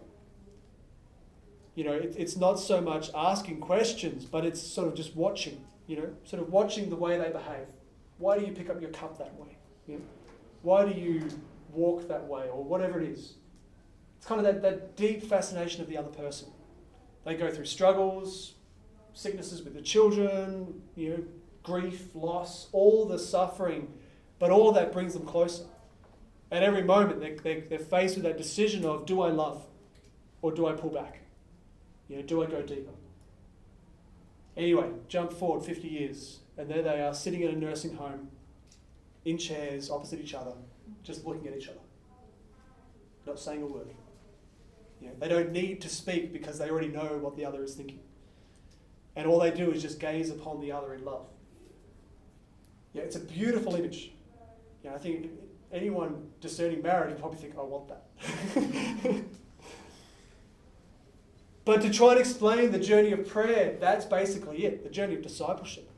[1.75, 5.63] You know, it, it's not so much asking questions, but it's sort of just watching,
[5.87, 7.67] you know, sort of watching the way they behave.
[8.17, 9.57] Why do you pick up your cup that way?
[9.87, 10.01] You know?
[10.61, 11.27] Why do you
[11.71, 13.35] walk that way, or whatever it is?
[14.17, 16.49] It's kind of that, that deep fascination of the other person.
[17.25, 18.55] They go through struggles,
[19.13, 21.23] sicknesses with the children, you know,
[21.63, 23.87] grief, loss, all the suffering
[24.39, 25.63] but all that brings them closer.
[26.51, 29.65] At every moment, they're, they're, they're faced with that decision of do I love
[30.41, 31.21] or do I pull back?
[32.07, 32.91] You know, do I go deeper?
[34.57, 38.29] Anyway, jump forward 50 years, and there they are sitting in a nursing home
[39.23, 40.53] in chairs opposite each other,
[41.03, 41.79] just looking at each other,
[43.27, 43.93] not saying a word.
[44.99, 47.75] You know, they don't need to speak because they already know what the other is
[47.75, 47.99] thinking.
[49.15, 51.27] And all they do is just gaze upon the other in love.
[52.93, 54.11] Yeah, it's a beautiful image.
[54.83, 55.29] Know, I think
[55.71, 59.23] anyone discerning marriage would probably think, I want that.
[61.67, 65.21] but to try and explain the journey of prayer, that's basically it the journey of
[65.21, 65.91] discipleship.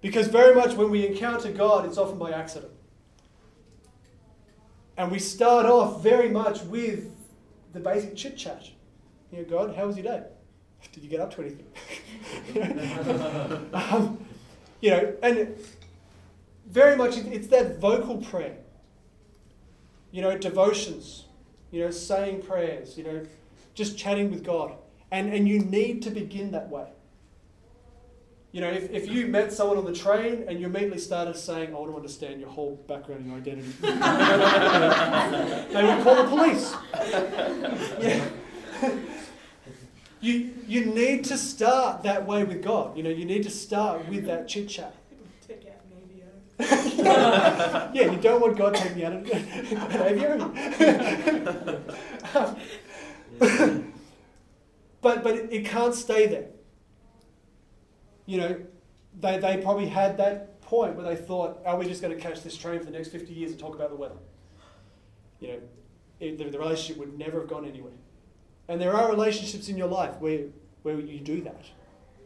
[0.00, 2.72] Because very much when we encounter God, it's often by accident.
[4.96, 7.14] And we start off very much with
[7.74, 8.70] the basic chit chat.
[9.30, 10.22] You know, God, how was your day?
[10.92, 11.66] Did you get up to anything?
[13.74, 14.18] um,
[14.80, 15.58] you know, and
[16.66, 18.56] very much it's that vocal prayer.
[20.10, 21.26] You know, devotions,
[21.70, 23.26] you know, saying prayers, you know,
[23.80, 24.76] just chatting with God.
[25.10, 26.86] And, and you need to begin that way.
[28.52, 31.70] You know, if, if you met someone on the train and you immediately started saying,
[31.70, 33.72] I want to understand your whole background and your identity,
[35.72, 36.74] they would call the police.
[38.00, 38.28] Yeah.
[40.20, 42.96] you, you need to start that way with God.
[42.96, 44.94] You know, you need to start with that chit chat.
[46.58, 49.26] yeah, you don't want God taking you out of
[50.02, 50.40] aviary.
[55.00, 56.48] but but it, it can't stay there.
[58.26, 58.60] You know,
[59.18, 62.42] they, they probably had that point where they thought, are we just going to catch
[62.42, 64.18] this train for the next 50 years and talk about the weather?
[65.40, 65.58] You know,
[66.20, 67.94] it, the, the relationship would never have gone anywhere.
[68.68, 70.44] And there are relationships in your life where,
[70.82, 71.64] where you do that.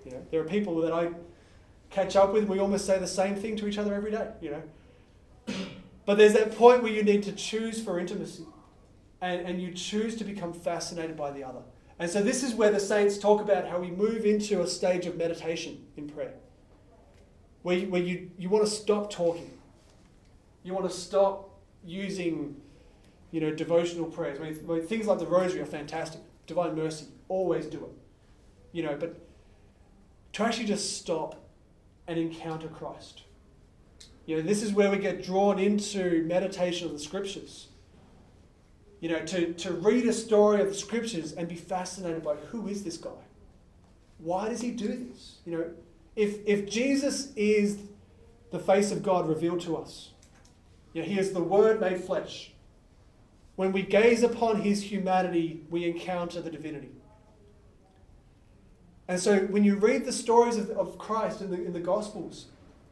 [0.05, 1.11] You know, there are people that I
[1.90, 4.31] catch up with, and we almost say the same thing to each other every day,
[4.40, 4.62] you know.
[6.07, 8.44] But there's that point where you need to choose for intimacy
[9.24, 11.62] and, and you choose to become fascinated by the other.
[11.98, 15.06] And so this is where the saints talk about how we move into a stage
[15.06, 16.34] of meditation in prayer.
[17.62, 19.50] Where you, where you, you want to stop talking.
[20.62, 22.56] You want to stop using,
[23.30, 24.38] you know, devotional prayers.
[24.38, 26.20] I mean, things like the rosary are fantastic.
[26.46, 27.92] Divine mercy, always do it.
[28.72, 29.16] You know, but
[30.34, 31.48] to actually just stop
[32.06, 33.22] and encounter Christ.
[34.26, 37.68] You know, this is where we get drawn into meditation of the scriptures.
[39.00, 42.68] You know, to, to read a story of the scriptures and be fascinated by who
[42.68, 43.11] is this guy?
[44.18, 45.38] Why does he do this?
[45.44, 45.70] You know,
[46.16, 47.78] if, if Jesus is
[48.50, 50.11] the face of God revealed to us,
[50.92, 52.52] you know, he is the Word made flesh.
[53.57, 56.90] When we gaze upon his humanity, we encounter the divinity.
[59.07, 62.46] And so when you read the stories of, of Christ in the, in the Gospels,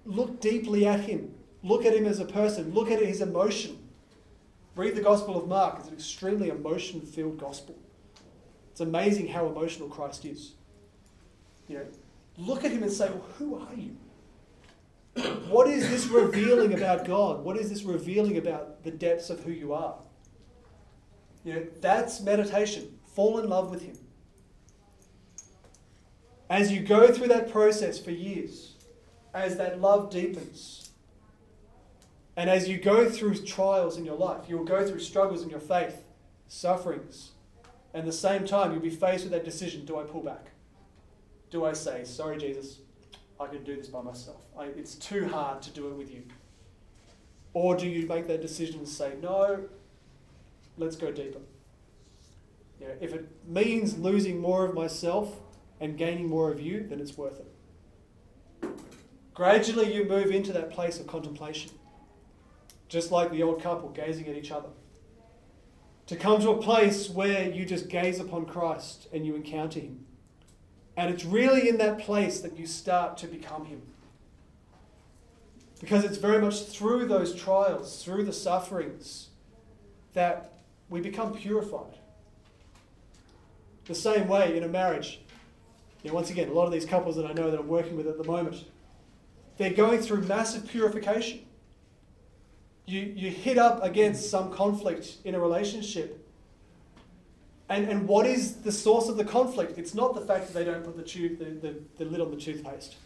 [0.05, 1.35] look deeply at him.
[1.62, 2.75] Look at him as a person.
[2.75, 3.79] Look at his emotion.
[4.75, 5.79] Read the Gospel of Mark.
[5.81, 7.77] It's an extremely emotion filled gospel.
[8.71, 10.53] It's amazing how emotional Christ is.
[11.69, 11.87] You know,
[12.39, 13.97] look at him and say, well, who are you?
[15.49, 17.45] what is this revealing about God?
[17.45, 19.97] What is this revealing about the depths of who you are?
[21.45, 22.99] You know, that's meditation.
[23.15, 23.99] Fall in love with him.
[26.49, 28.75] As you go through that process for years,
[29.35, 30.91] as that love deepens,
[32.37, 35.51] and as you go through trials in your life, you will go through struggles in
[35.51, 36.05] your faith,
[36.49, 37.33] sufferings,
[37.95, 40.51] and at the same time, you'll be faced with that decision do I pull back?
[41.51, 42.79] Do I say, sorry, Jesus,
[43.38, 44.42] I can do this by myself?
[44.59, 46.23] I, it's too hard to do it with you.
[47.53, 49.64] Or do you make that decision and say, no,
[50.79, 51.40] let's go deeper?
[52.81, 55.37] You know, if it means losing more of myself
[55.81, 58.68] and gaining more of you, then it's worth it.
[59.35, 61.73] Gradually, you move into that place of contemplation,
[62.92, 64.68] just like the old couple gazing at each other.
[66.09, 70.05] To come to a place where you just gaze upon Christ and you encounter Him.
[70.94, 73.81] And it's really in that place that you start to become Him.
[75.81, 79.31] Because it's very much through those trials, through the sufferings,
[80.12, 80.52] that
[80.90, 81.96] we become purified.
[83.87, 85.22] The same way in a marriage,
[86.02, 87.96] you know, once again, a lot of these couples that I know that I'm working
[87.96, 88.66] with at the moment,
[89.57, 91.40] they're going through massive purification.
[92.87, 96.18] You, you hit up against some conflict in a relationship.
[97.68, 99.79] And, and what is the source of the conflict?
[99.79, 102.31] It's not the fact that they don't put the, tooth, the, the, the lid on
[102.31, 102.97] the toothpaste.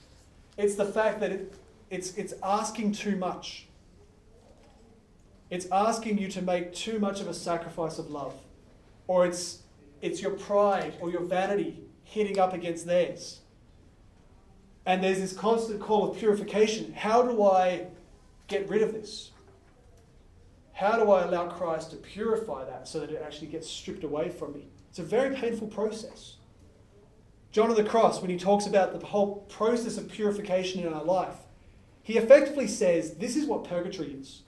[0.57, 1.55] It's the fact that it,
[1.91, 3.67] it's, it's asking too much.
[5.51, 8.35] It's asking you to make too much of a sacrifice of love.
[9.07, 9.63] Or it's,
[10.01, 13.41] it's your pride or your vanity hitting up against theirs.
[14.85, 16.93] And there's this constant call of purification.
[16.93, 17.87] How do I
[18.49, 19.31] get rid of this?
[20.77, 24.29] How do I allow Christ to purify that so that it actually gets stripped away
[24.29, 24.69] from me?
[24.91, 26.37] It's a very painful process.
[27.51, 31.03] John of the Cross, when he talks about the whole process of purification in our
[31.03, 31.37] life,
[32.03, 34.43] he effectively says this is what purgatory is.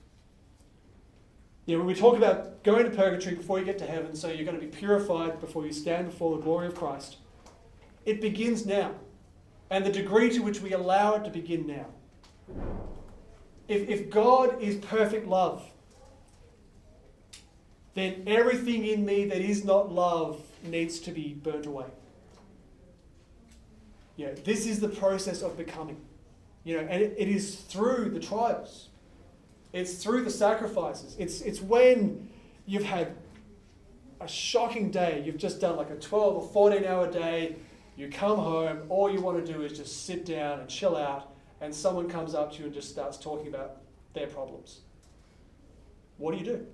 [1.65, 4.27] You know, when we talk about going to purgatory before you get to heaven, so
[4.27, 7.17] you're going to be purified before you stand before the glory of Christ,
[8.05, 8.91] it begins now.
[9.71, 11.87] And the degree to which we allow it to begin now.
[13.67, 15.63] If, if God is perfect love,
[17.95, 21.85] then everything in me that is not love needs to be burnt away.
[24.29, 25.97] Know, this is the process of becoming.
[26.63, 28.89] You know, and it, it is through the trials.
[29.71, 31.15] It's through the sacrifices.
[31.17, 32.29] It's, it's when
[32.65, 33.15] you've had
[34.19, 37.55] a shocking day, you've just done like a 12 or 14 hour day,
[37.95, 41.33] you come home, all you want to do is just sit down and chill out,
[41.61, 43.77] and someone comes up to you and just starts talking about
[44.13, 44.81] their problems.
[46.17, 46.65] What do you do?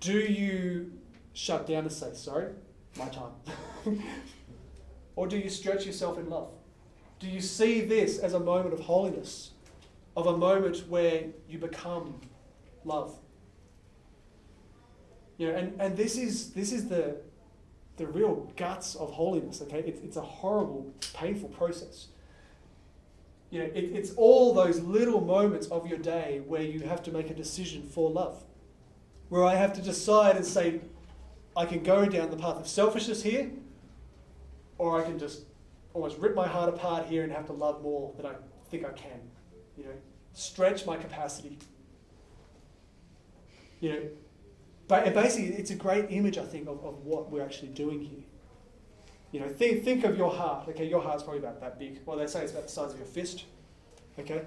[0.00, 0.92] Do you
[1.32, 2.52] shut down and say, sorry,
[2.96, 3.32] my time?
[5.16, 6.50] or do you stretch yourself in love?
[7.18, 9.50] Do you see this as a moment of holiness,
[10.16, 12.20] of a moment where you become
[12.84, 13.18] love?
[15.36, 17.16] You know, and, and this is this is the
[17.96, 19.60] the real guts of holiness.
[19.62, 22.08] Okay, it's, it's a horrible, painful process.
[23.50, 27.10] You know, it, it's all those little moments of your day where you have to
[27.10, 28.44] make a decision for love,
[29.28, 30.80] where I have to decide and say,
[31.56, 33.50] I can go down the path of selfishness here,
[34.78, 35.42] or I can just
[35.92, 38.34] almost rip my heart apart here and have to love more than I
[38.70, 39.20] think I can.
[39.76, 39.94] You know,
[40.32, 41.58] stretch my capacity.
[43.80, 44.02] You know,
[44.86, 48.24] but basically, it's a great image, I think, of, of what we're actually doing here.
[49.30, 50.68] You know, think, think of your heart.
[50.68, 52.00] Okay, your heart's probably about that big.
[52.06, 53.44] Well, they say it's about the size of your fist.
[54.18, 54.42] Okay?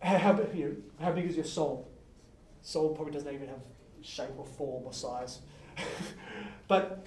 [0.00, 1.88] How, how, you know, how big is your soul?
[2.62, 3.60] Soul probably doesn't even have
[4.02, 5.40] shape or form or size.
[6.68, 7.06] but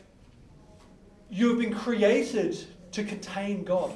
[1.30, 2.58] you have been created
[2.92, 3.94] to contain God.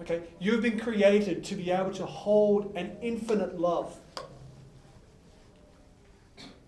[0.00, 0.22] Okay?
[0.38, 3.96] You've been created to be able to hold an infinite love.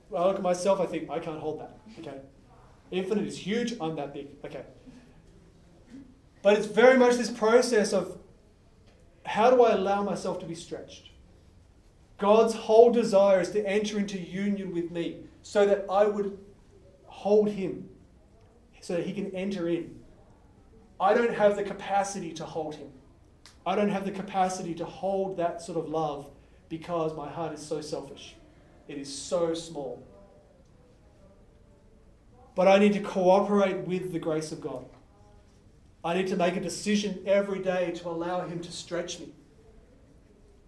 [0.08, 1.78] Well, I look at myself, I think, I can't hold that.
[2.00, 2.18] Okay?
[2.90, 4.28] Infinite is huge, I'm that big.
[4.44, 4.64] Okay.
[6.42, 8.18] But it's very much this process of
[9.24, 11.10] how do I allow myself to be stretched?
[12.20, 16.38] God's whole desire is to enter into union with me so that I would
[17.06, 17.88] hold Him,
[18.82, 19.98] so that He can enter in.
[21.00, 22.88] I don't have the capacity to hold Him.
[23.66, 26.30] I don't have the capacity to hold that sort of love
[26.68, 28.36] because my heart is so selfish.
[28.86, 30.06] It is so small.
[32.54, 34.84] But I need to cooperate with the grace of God.
[36.04, 39.32] I need to make a decision every day to allow Him to stretch me.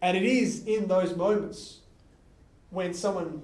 [0.02, 1.78] And it is in those moments
[2.70, 3.42] when someone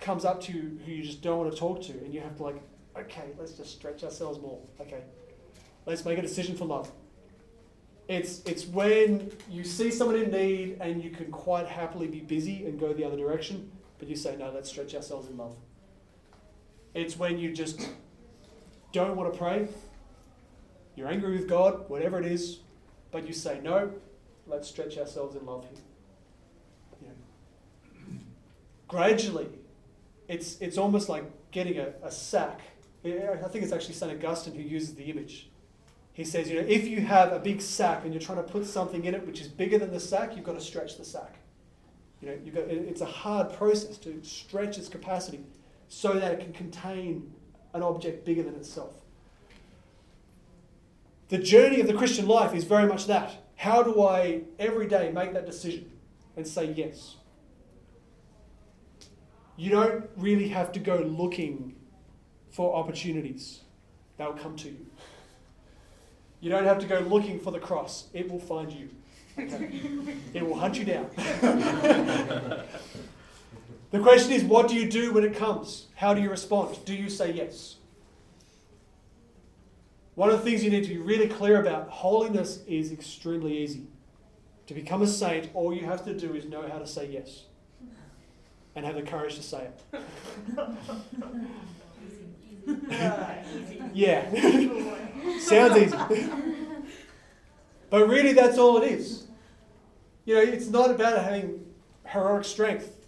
[0.00, 2.36] comes up to you who you just don't want to talk to, and you have
[2.36, 2.62] to, like,
[2.96, 4.60] okay, let's just stretch ourselves more.
[4.80, 5.02] Okay,
[5.86, 6.92] let's make a decision for love.
[8.06, 12.66] It's, it's when you see someone in need and you can quite happily be busy
[12.66, 15.56] and go the other direction, but you say, no, let's stretch ourselves in love.
[16.92, 17.88] It's when you just
[18.92, 19.68] don't want to pray,
[20.96, 22.60] you're angry with God, whatever it is,
[23.10, 23.90] but you say, no,
[24.46, 25.80] let's stretch ourselves in love here.
[28.94, 29.48] Gradually,
[30.28, 32.60] it's, it's almost like getting a, a sack.
[33.04, 34.12] I think it's actually St.
[34.12, 35.50] Augustine who uses the image.
[36.12, 38.64] He says, you know, if you have a big sack and you're trying to put
[38.66, 41.34] something in it which is bigger than the sack, you've got to stretch the sack.
[42.20, 45.40] You know, you've got, it's a hard process to stretch its capacity
[45.88, 47.32] so that it can contain
[47.72, 48.94] an object bigger than itself.
[51.30, 53.42] The journey of the Christian life is very much that.
[53.56, 55.90] How do I every day make that decision
[56.36, 57.16] and say yes?
[59.56, 61.76] You don't really have to go looking
[62.50, 63.60] for opportunities,
[64.16, 64.86] they'll come to you.
[66.40, 68.88] You don't have to go looking for the cross, it will find you.
[69.36, 69.82] Okay?
[70.32, 71.08] it will hunt you down.
[71.16, 72.64] the
[74.00, 75.86] question is what do you do when it comes?
[75.96, 76.78] How do you respond?
[76.84, 77.76] Do you say yes?
[80.14, 83.88] One of the things you need to be really clear about holiness is extremely easy.
[84.68, 87.46] To become a saint, all you have to do is know how to say yes
[88.76, 90.02] and have the courage to say it.
[93.92, 94.30] yeah.
[95.38, 95.96] Sounds easy.
[97.90, 99.26] but really, that's all it is.
[100.24, 101.64] You know, it's not about having
[102.06, 103.06] heroic strength.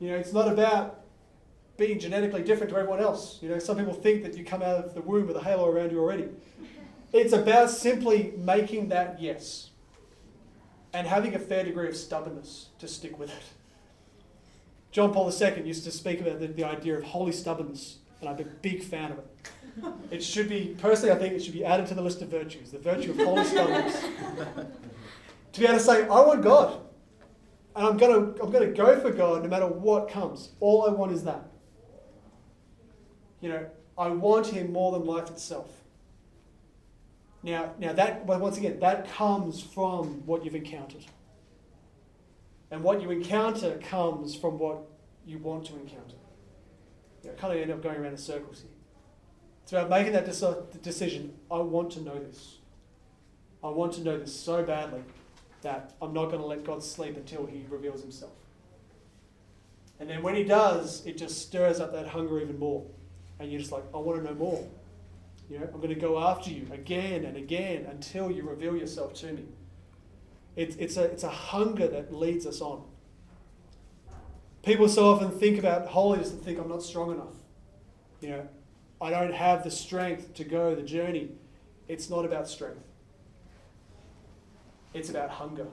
[0.00, 1.04] You know, it's not about
[1.76, 3.38] being genetically different to everyone else.
[3.42, 5.66] You know, some people think that you come out of the womb with a halo
[5.66, 6.28] around you already.
[7.12, 9.70] It's about simply making that yes
[10.92, 13.53] and having a fair degree of stubbornness to stick with it.
[14.94, 18.38] John Paul II used to speak about the, the idea of holy stubbornness, and I'm
[18.38, 19.26] a big fan of it.
[20.12, 22.70] It should be, personally, I think it should be added to the list of virtues,
[22.70, 24.00] the virtue of holy stubbornness.
[25.52, 26.80] to be able to say, I want God,
[27.74, 30.50] and I'm going to I'm to go for God no matter what comes.
[30.60, 31.42] All I want is that.
[33.40, 33.66] You know,
[33.98, 35.72] I want Him more than life itself.
[37.42, 41.04] Now, now that, once again, that comes from what you've encountered.
[42.74, 44.78] And what you encounter comes from what
[45.24, 46.16] you want to encounter.
[47.22, 48.70] You know, kind of end up going around in circles here.
[49.62, 50.26] It's about making that
[50.82, 51.34] decision.
[51.52, 52.58] I want to know this.
[53.62, 55.02] I want to know this so badly
[55.62, 58.32] that I'm not going to let God sleep until He reveals Himself.
[60.00, 62.84] And then when He does, it just stirs up that hunger even more.
[63.38, 64.66] And you're just like, I want to know more.
[65.48, 69.14] You know, I'm going to go after you again and again until you reveal yourself
[69.20, 69.44] to me.
[70.56, 72.84] It's, it's, a, it's a hunger that leads us on.
[74.62, 77.34] People so often think about holiness and think, I'm not strong enough.
[78.20, 78.48] You know,
[79.00, 81.30] I don't have the strength to go the journey.
[81.88, 82.80] It's not about strength.
[84.94, 85.66] It's about hunger.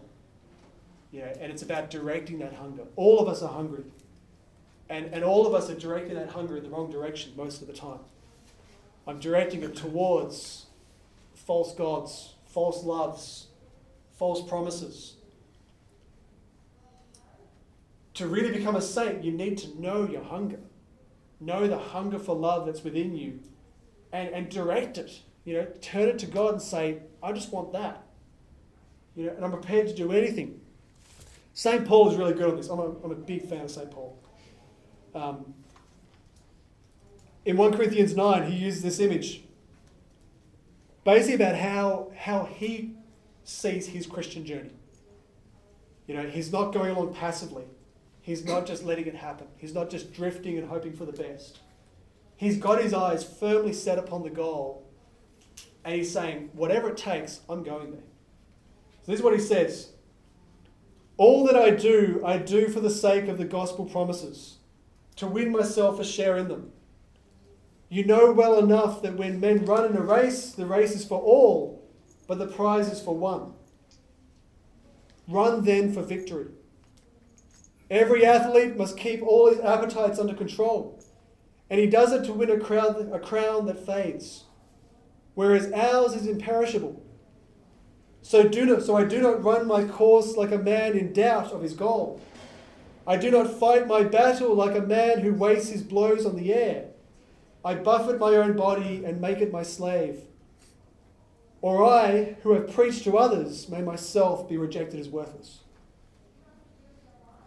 [1.12, 2.84] Yeah, and it's about directing that hunger.
[2.96, 3.84] All of us are hungry.
[4.90, 7.68] And, and all of us are directing that hunger in the wrong direction most of
[7.68, 8.00] the time.
[9.08, 10.66] I'm directing it towards
[11.34, 13.48] false gods, false loves,
[14.22, 15.16] false promises.
[18.14, 20.60] To really become a saint, you need to know your hunger.
[21.40, 23.40] Know the hunger for love that's within you
[24.14, 25.22] and, and direct it.
[25.44, 28.04] You know, turn it to God and say, I just want that.
[29.16, 30.62] You know, and I'm prepared to do anything.
[31.56, 31.84] St.
[31.84, 32.70] Paul is really good on this.
[32.70, 33.90] I'm a, I'm a big fan of St.
[33.90, 34.20] Paul.
[35.16, 35.56] Um,
[37.44, 39.46] in 1 Corinthians 9, he uses this image
[41.04, 42.98] basically about how, how he
[43.52, 44.72] sees his Christian journey.
[46.08, 47.66] You know, he's not going along passively.
[48.22, 49.48] He's not just letting it happen.
[49.58, 51.60] He's not just drifting and hoping for the best.
[52.36, 54.88] He's got his eyes firmly set upon the goal,
[55.84, 58.04] and he's saying, whatever it takes, I'm going there.
[59.04, 59.92] So this is what he says
[61.18, 64.58] All that I do, I do for the sake of the gospel promises,
[65.18, 66.72] to win myself a share in them.
[67.90, 71.20] You know well enough that when men run in a race, the race is for
[71.20, 71.81] all,
[72.32, 73.52] but the prize is for one.
[75.28, 76.48] Run then for victory.
[77.90, 81.04] Every athlete must keep all his appetites under control,
[81.70, 84.46] and he does it to win a crown, a crown that fades,
[85.34, 87.04] whereas ours is imperishable.
[88.22, 91.52] So, do not, so I do not run my course like a man in doubt
[91.52, 92.22] of his goal.
[93.06, 96.54] I do not fight my battle like a man who wastes his blows on the
[96.54, 96.92] air.
[97.66, 100.22] I buffet my own body and make it my slave.
[101.62, 105.60] Or I, who have preached to others, may myself be rejected as worthless.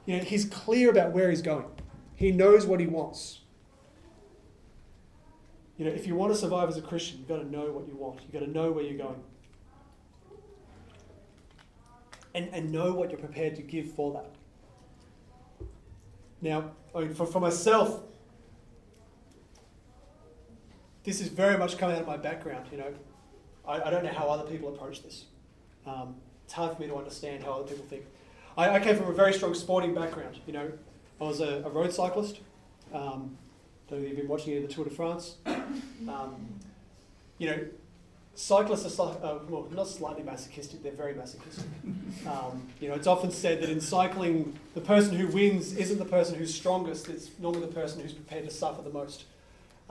[0.06, 1.66] You know, he's clear about where he's going.
[2.14, 3.40] He knows what he wants.
[5.76, 7.88] You know, if you want to survive as a Christian, you've got to know what
[7.88, 8.20] you want.
[8.22, 9.22] You've got to know where you're going.
[12.34, 15.66] And, and know what you're prepared to give for that.
[16.40, 18.02] Now, I mean, for, for myself,
[21.02, 22.66] this is very much coming out of my background.
[22.70, 22.94] You know,
[23.66, 25.24] I, I don't know how other people approach this.
[25.86, 28.04] Um, it's hard for me to understand how other people think.
[28.56, 30.38] I, I, came from a very strong sporting background.
[30.46, 30.72] You know,
[31.20, 32.40] I was a, a road cyclist.
[32.92, 33.36] Um,
[33.88, 35.36] don't know if you've been watching any of the Tour de France.
[35.46, 36.34] Um,
[37.38, 37.58] you know,
[38.34, 41.66] cyclists are uh, well, not slightly masochistic; they're very masochistic.
[42.26, 46.04] Um, you know, it's often said that in cycling, the person who wins isn't the
[46.04, 49.24] person who's strongest; it's normally the person who's prepared to suffer the most.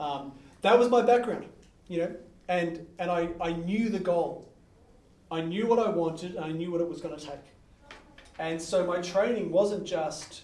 [0.00, 1.46] Um, that was my background,
[1.88, 2.16] you know,
[2.48, 4.52] and and I, I knew the goal.
[5.30, 7.40] I knew what I wanted, and I knew what it was going to take.
[8.38, 10.42] And so my training wasn't just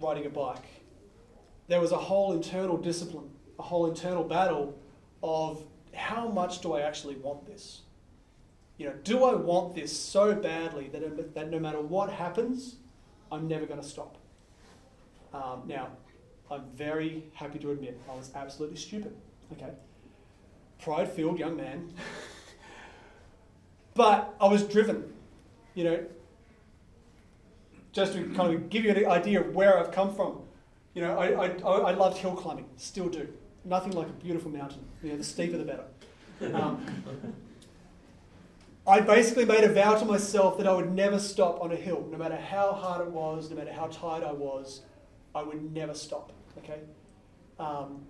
[0.00, 0.64] riding a bike.
[1.66, 4.78] There was a whole internal discipline, a whole internal battle
[5.22, 5.64] of
[5.94, 7.82] how much do I actually want this?
[8.76, 12.76] You know, do I want this so badly that, that no matter what happens,
[13.30, 14.18] I'm never going to stop?
[15.32, 15.88] Um, now,
[16.50, 19.16] I'm very happy to admit I was absolutely stupid.
[19.52, 19.70] Okay.
[20.80, 21.92] Pride filled young man.
[23.94, 25.12] but I was driven.
[25.74, 26.06] You know,
[27.92, 30.40] just to kind of give you an idea of where I've come from.
[30.94, 33.28] You know, I, I, I loved hill climbing, still do.
[33.64, 34.84] Nothing like a beautiful mountain.
[35.02, 35.84] You know, the steeper the better.
[36.54, 36.84] Um,
[38.86, 42.06] I basically made a vow to myself that I would never stop on a hill,
[42.10, 44.82] no matter how hard it was, no matter how tired I was,
[45.34, 46.32] I would never stop.
[46.58, 46.80] Okay,
[47.58, 48.04] um,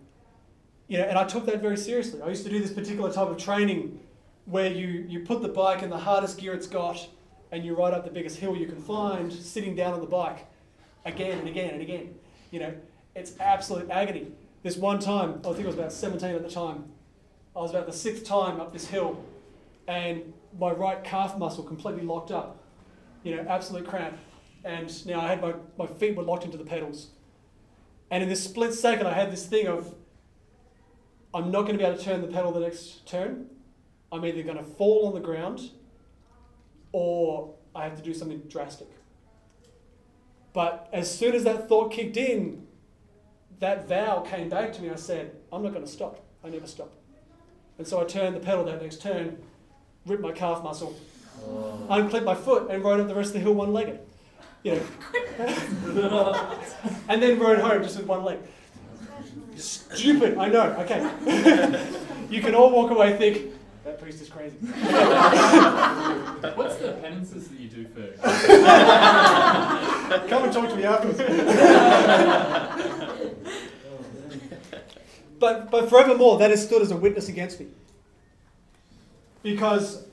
[0.89, 2.20] you know, and I took that very seriously.
[2.22, 4.01] I used to do this particular type of training
[4.45, 7.09] where you you put the bike in the hardest gear it's got,
[7.51, 10.47] and you ride up the biggest hill you can find, sitting down on the bike,
[11.05, 12.14] again and again and again.
[12.51, 12.74] You know,
[13.14, 14.28] it's absolute agony.
[14.62, 16.85] This one time, I think I was about 17 at the time,
[17.55, 19.22] I was about the sixth time up this hill,
[19.87, 22.62] and my right calf muscle completely locked up.
[23.22, 24.18] You know, absolute cramp.
[24.64, 27.09] And now I had my, my feet were locked into the pedals.
[28.11, 29.95] And in this split second, I had this thing of
[31.35, 33.47] I'm not going to be able to turn the pedal the next turn.
[34.12, 35.70] I'm either going to fall on the ground
[36.93, 38.87] or I have to do something drastic.
[40.53, 42.68] But as soon as that thought kicked in,
[43.59, 44.91] that vow came back to me.
[44.91, 46.24] I said, I'm not going to stop.
[46.45, 46.93] I never stop.
[47.78, 49.37] And so I turned the pedal that next turn,
[50.07, 50.97] ripped my calf muscle,
[51.43, 51.85] oh.
[51.91, 53.99] unclipped my foot, and rode up the rest of the hill one legged.
[54.62, 54.82] You know.
[57.09, 58.39] and then rode home just with one leg.
[59.57, 61.87] Stupid, I know, okay.
[62.31, 63.53] you can all walk away think,
[63.85, 64.57] that priest is crazy.
[66.57, 68.07] What's the penances that you do for?
[70.29, 71.19] Come and talk to me afterwards.
[75.39, 77.67] but, but forevermore, that has stood as a witness against me.
[79.43, 80.07] Because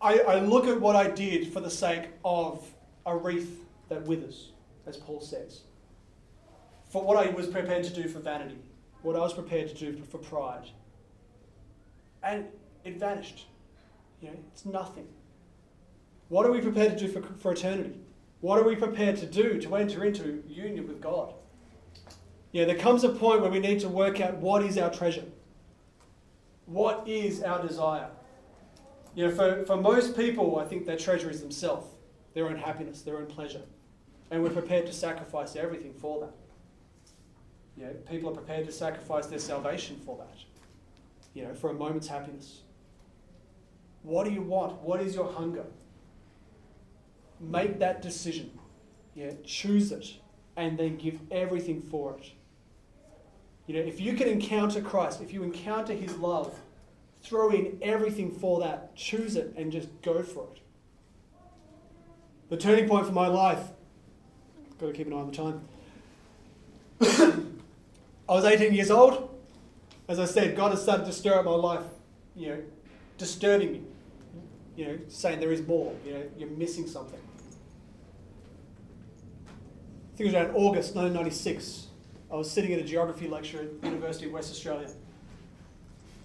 [0.00, 2.64] I, I look at what I did for the sake of
[3.04, 4.52] a wreath that withers,
[4.86, 5.62] as Paul says.
[6.94, 8.56] For what I was prepared to do for vanity,
[9.02, 10.68] what I was prepared to do for pride.
[12.22, 12.44] And
[12.84, 13.46] it vanished.
[14.20, 15.08] You know, it's nothing.
[16.28, 17.98] What are we prepared to do for, for eternity?
[18.42, 21.34] What are we prepared to do to enter into union with God?
[22.52, 25.24] Yeah, there comes a point where we need to work out what is our treasure.
[26.66, 28.10] What is our desire?
[29.16, 31.88] You know, for, for most people, I think their treasure is themselves,
[32.34, 33.62] their own happiness, their own pleasure.
[34.30, 36.34] And we're prepared to sacrifice everything for that.
[37.76, 40.36] You know, people are prepared to sacrifice their salvation for that.
[41.34, 42.60] You know, for a moment's happiness.
[44.02, 44.80] What do you want?
[44.82, 45.64] What is your hunger?
[47.40, 48.50] Make that decision.
[49.14, 50.14] Yeah, choose it
[50.56, 52.32] and then give everything for it.
[53.66, 56.58] You know, if you can encounter Christ, if you encounter his love,
[57.22, 60.60] throw in everything for that, choose it and just go for it.
[62.50, 63.70] The turning point for my life,
[64.78, 65.36] got to keep an eye on the
[67.00, 67.50] time.
[68.28, 69.30] I was 18 years old.
[70.08, 71.84] As I said, God has started to stir up my life,
[72.34, 72.62] you know,
[73.18, 73.82] disturbing me,
[74.76, 77.20] you know, saying there is more, you know, you're missing something.
[79.46, 81.86] I think it was around August 1996.
[82.30, 84.88] I was sitting at a geography lecture at the University of West Australia.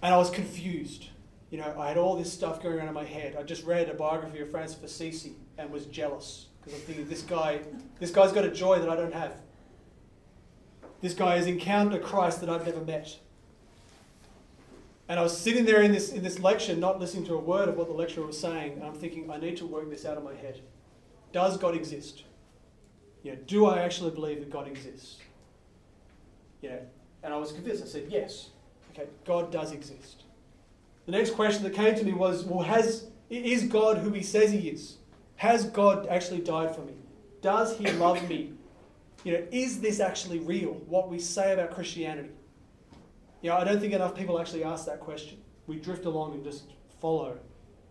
[0.02, 1.08] And I was confused.
[1.50, 3.36] You know, I had all this stuff going around in my head.
[3.38, 7.24] I just read a biography of Francis Assisi and was jealous because I'm thinking this
[7.24, 7.62] guy,
[8.00, 9.36] this guy's got a joy that I don't have.
[11.02, 13.18] This guy has encountered a Christ that I've never met.
[15.08, 17.68] And I was sitting there in this, in this lecture, not listening to a word
[17.68, 20.18] of what the lecturer was saying, and I'm thinking, I need to work this out
[20.18, 20.62] of my head.
[21.32, 22.24] Does God exist?
[23.24, 25.18] You know, do I actually believe that God exists?
[26.62, 26.80] You know,
[27.24, 27.84] and I was convinced.
[27.84, 28.50] I said, yes.
[28.92, 30.24] Okay, God does exist.
[31.06, 34.52] The next question that came to me was, well, has, is God who he says
[34.52, 34.98] he is?
[35.38, 36.94] Has God actually died for me?
[37.42, 38.54] Does he love me?
[39.30, 42.32] You know, is this actually real, what we say about Christianity?
[43.44, 45.38] You know, I don't think enough people actually ask that question.
[45.68, 46.64] We drift along and just
[47.00, 47.38] follow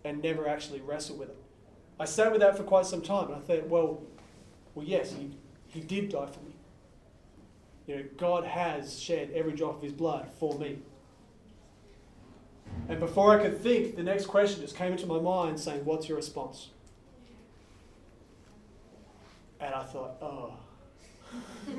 [0.04, 1.36] and never actually wrestle with it.
[2.00, 4.02] I sat with that for quite some time and I thought, well,
[4.74, 5.30] well, yes, he,
[5.68, 6.56] he did die for me.
[7.86, 10.80] You know, God has shed every drop of his blood for me.
[12.88, 16.08] And before I could think, the next question just came into my mind saying, What's
[16.08, 16.70] your response?
[19.60, 20.54] And I thought, Oh.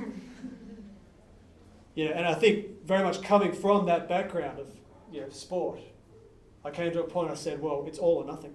[1.95, 4.67] you know, and I think very much coming from that background of
[5.11, 5.79] you know, sport,
[6.63, 8.53] I came to a point I said, Well, it's all or nothing.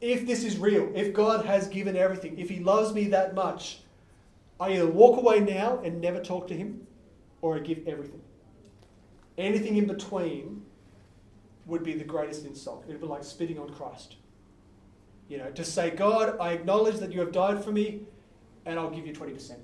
[0.00, 3.80] If this is real, if God has given everything, if He loves me that much,
[4.58, 6.86] I either walk away now and never talk to Him,
[7.42, 8.20] or I give everything.
[9.36, 10.62] Anything in between
[11.66, 12.84] would be the greatest insult.
[12.86, 14.16] It would be like spitting on Christ.
[15.28, 18.00] You know, to say, God, I acknowledge that you have died for me,
[18.66, 19.56] and I'll give you 20%.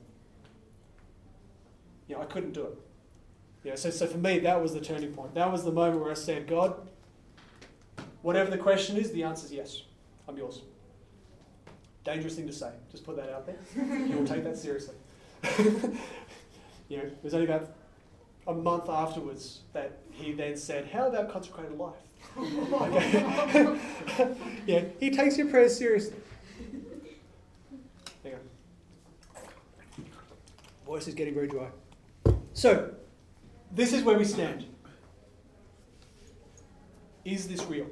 [2.09, 2.79] You know, I couldn't do it.
[3.65, 5.35] Know, so, so for me, that was the turning point.
[5.35, 6.87] That was the moment where I said, God,
[8.23, 9.83] whatever the question is, the answer is yes.
[10.29, 10.63] I'm yours.
[12.05, 12.71] Dangerous thing to say.
[12.93, 13.57] Just put that out there.
[14.07, 14.95] you will take that seriously.
[16.89, 17.71] you know, it was only about
[18.47, 21.95] a month afterwards that he then said, How about consecrated life?
[22.39, 24.35] okay.
[24.67, 26.17] yeah, he takes your prayers seriously.
[28.23, 30.05] There you go.
[30.87, 31.69] Voice is getting very dry.
[32.53, 32.95] So,
[33.73, 34.67] this is where we stand.
[37.25, 37.87] Is this real?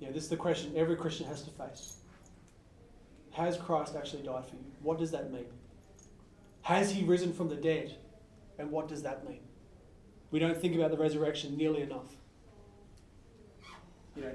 [0.00, 1.98] Yeah, this is the question every Christian has to face.
[3.30, 4.64] Has Christ actually died for you?
[4.82, 5.46] What does that mean?
[6.62, 7.96] Has he risen from the dead?
[8.58, 9.40] And what does that mean?
[10.30, 12.16] We don't think about the resurrection nearly enough.
[14.16, 14.32] You know,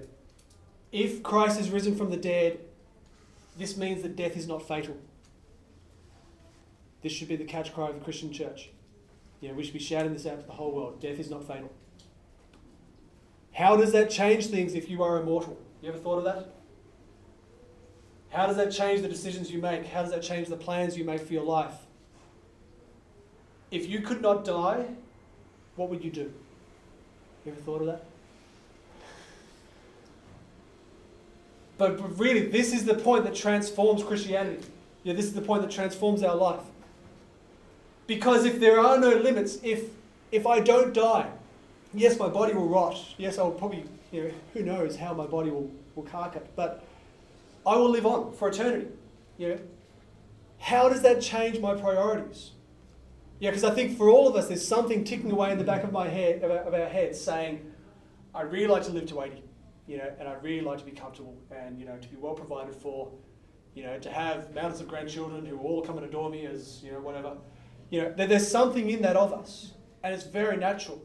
[0.91, 2.59] if Christ is risen from the dead,
[3.57, 4.97] this means that death is not fatal.
[7.05, 8.69] This should be the catch cry of the Christian church.
[9.39, 10.99] You know, we should be shouting this out to the whole world.
[10.99, 11.71] Death is not fatal.
[13.53, 15.55] How does that change things if you are immortal?
[15.83, 16.49] You ever thought of that?
[18.29, 19.85] How does that change the decisions you make?
[19.85, 21.75] How does that change the plans you make for your life?
[23.69, 24.87] If you could not die,
[25.75, 26.33] what would you do?
[27.45, 28.03] You ever thought of that?
[31.77, 34.65] But, but really, this is the point that transforms Christianity.
[35.03, 36.61] Yeah, this is the point that transforms our life.
[38.07, 39.89] Because if there are no limits, if
[40.31, 41.29] if I don't die,
[41.93, 42.97] yes, my body will rot.
[43.17, 46.45] Yes, I'll probably, you know, who knows how my body will, will cark it.
[46.55, 46.83] But
[47.65, 48.87] I will live on for eternity.
[49.37, 49.59] You know?
[50.59, 52.51] How does that change my priorities?
[53.39, 55.83] Yeah, because I think for all of us, there's something ticking away in the back
[55.83, 57.71] of my head, of our, of our heads, saying,
[58.33, 59.43] "I'd really like to live to 80,
[59.87, 62.33] you know, and I'd really like to be comfortable and you know to be well
[62.33, 63.11] provided for,
[63.73, 66.81] you know, to have mountains of grandchildren who will all come and adore me as,
[66.83, 67.35] you know, whatever.
[67.89, 69.73] You know, there- there's something in that of us,
[70.03, 71.01] and it's very natural.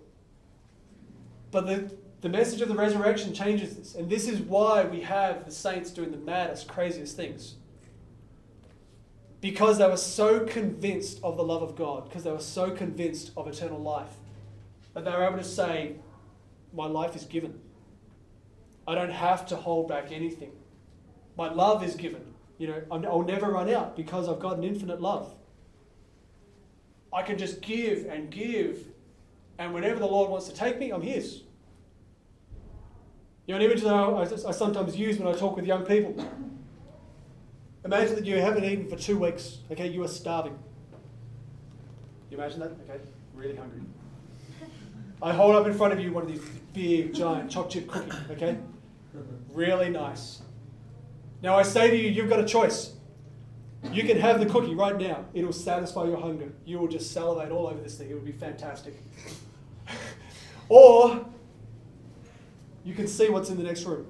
[1.50, 5.44] But the, the message of the resurrection changes this, and this is why we have
[5.44, 7.56] the saints doing the maddest, craziest things.
[9.40, 13.32] Because they were so convinced of the love of God, because they were so convinced
[13.36, 14.12] of eternal life,
[14.94, 15.96] that they were able to say,
[16.72, 17.60] My life is given.
[18.86, 20.52] I don't have to hold back anything.
[21.36, 22.34] My love is given.
[22.58, 25.34] You know, I'll never run out because I've got an infinite love.
[27.12, 28.86] I can just give and give,
[29.58, 31.42] and whenever the Lord wants to take me, I'm His.
[33.46, 36.14] You know, an image that I, I sometimes use when I talk with young people.
[37.84, 39.58] Imagine that you haven't eaten for two weeks.
[39.72, 40.56] Okay, you are starving.
[42.30, 42.72] You imagine that?
[42.88, 43.00] Okay,
[43.34, 43.80] really hungry.
[45.22, 46.42] I hold up in front of you one of these
[46.72, 48.14] big, giant chocolate chip cookies.
[48.30, 48.56] Okay,
[49.52, 50.42] really nice.
[51.42, 52.92] Now I say to you, you've got a choice.
[53.84, 55.24] You can have the cookie right now.
[55.32, 56.52] It'll satisfy your hunger.
[56.64, 58.10] You will just salivate all over this thing.
[58.10, 58.94] It will be fantastic.
[60.68, 61.24] or
[62.84, 64.06] you can see what's in the next room.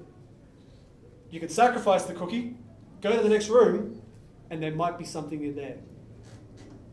[1.29, 2.57] You can sacrifice the cookie,
[3.01, 4.01] go to the next room,
[4.49, 5.77] and there might be something in there.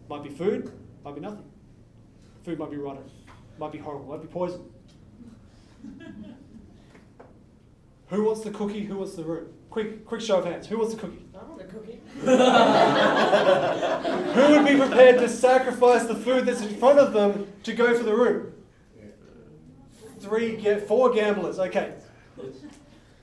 [0.09, 0.73] Might be food,
[1.05, 1.45] might be nothing.
[2.45, 3.03] Food might be rotten,
[3.59, 4.63] might be horrible, might be poison.
[8.09, 8.85] Who wants the cookie?
[8.85, 9.53] Who wants the room?
[9.71, 10.67] Quick, quick show of hands.
[10.67, 11.25] Who wants the cookie?
[11.35, 12.01] I want a cookie.
[14.35, 17.95] Who would be prepared to sacrifice the food that's in front of them to go
[17.97, 18.53] for the room?
[20.21, 21.59] Three, ga- four gamblers.
[21.59, 21.93] Okay.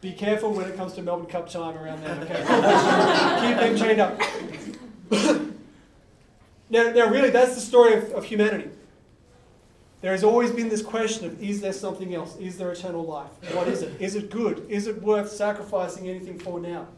[0.02, 2.16] Be careful when it comes to Melbourne Cup time around there.
[2.22, 2.36] Okay.
[3.42, 4.20] Keep them chained up.
[6.70, 8.70] now, now, really, that's the story of, of humanity.
[10.06, 12.38] There has always been this question of is there something else?
[12.38, 13.32] Is there eternal life?
[13.56, 14.00] What is it?
[14.00, 14.64] Is it good?
[14.70, 16.90] Is it worth sacrificing anything for now?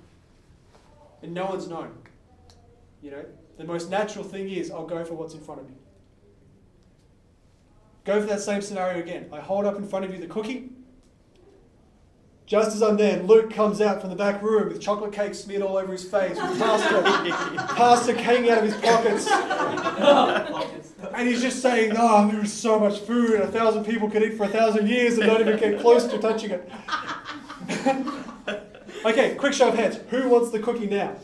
[1.23, 1.93] And no one's known.
[3.01, 3.25] You know,
[3.57, 5.75] the most natural thing is I'll go for what's in front of me.
[8.03, 9.29] Go for that same scenario again.
[9.31, 10.71] I hold up in front of you the cookie.
[12.45, 15.61] Just as I'm there, Luke comes out from the back room with chocolate cake smeared
[15.61, 19.27] all over his face, with pasta, pasta hanging out of his pockets.
[21.17, 24.21] And he's just saying, Oh, there is so much food, and a thousand people could
[24.21, 26.71] eat for a thousand years and not even get close to touching it.
[29.03, 29.97] okay, quick show of hands.
[30.11, 31.15] Who wants the cookie now?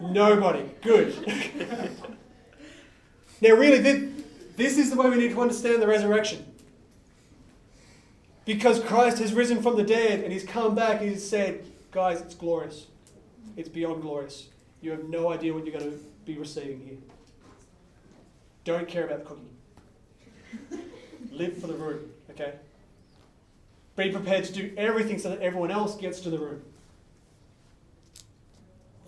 [0.00, 0.70] Nobody.
[0.82, 1.16] Good.
[3.40, 4.22] now, really, this,
[4.54, 6.44] this is the way we need to understand the resurrection.
[8.44, 12.20] Because Christ has risen from the dead and he's come back and he's said, guys,
[12.20, 12.86] it's glorious.
[13.56, 14.46] It's beyond glorious.
[14.80, 17.13] You have no idea what you're going to be receiving here.
[18.64, 19.48] Don't care about the cooking.
[21.30, 22.54] Live for the room, okay?
[23.96, 26.62] Be prepared to do everything so that everyone else gets to the room.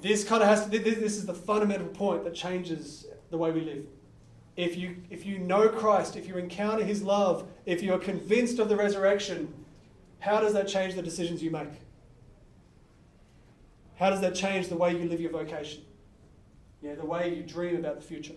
[0.03, 3.63] This kind of has to, this is the fundamental point that changes the way we
[3.63, 3.87] live.
[4.57, 8.59] If you, if you know Christ, if you encounter his love, if you are convinced
[8.59, 9.53] of the resurrection,
[10.19, 11.69] how does that change the decisions you make?
[13.97, 15.83] How does that change the way you live your vocation?
[16.83, 18.35] Know, the way you dream about the future?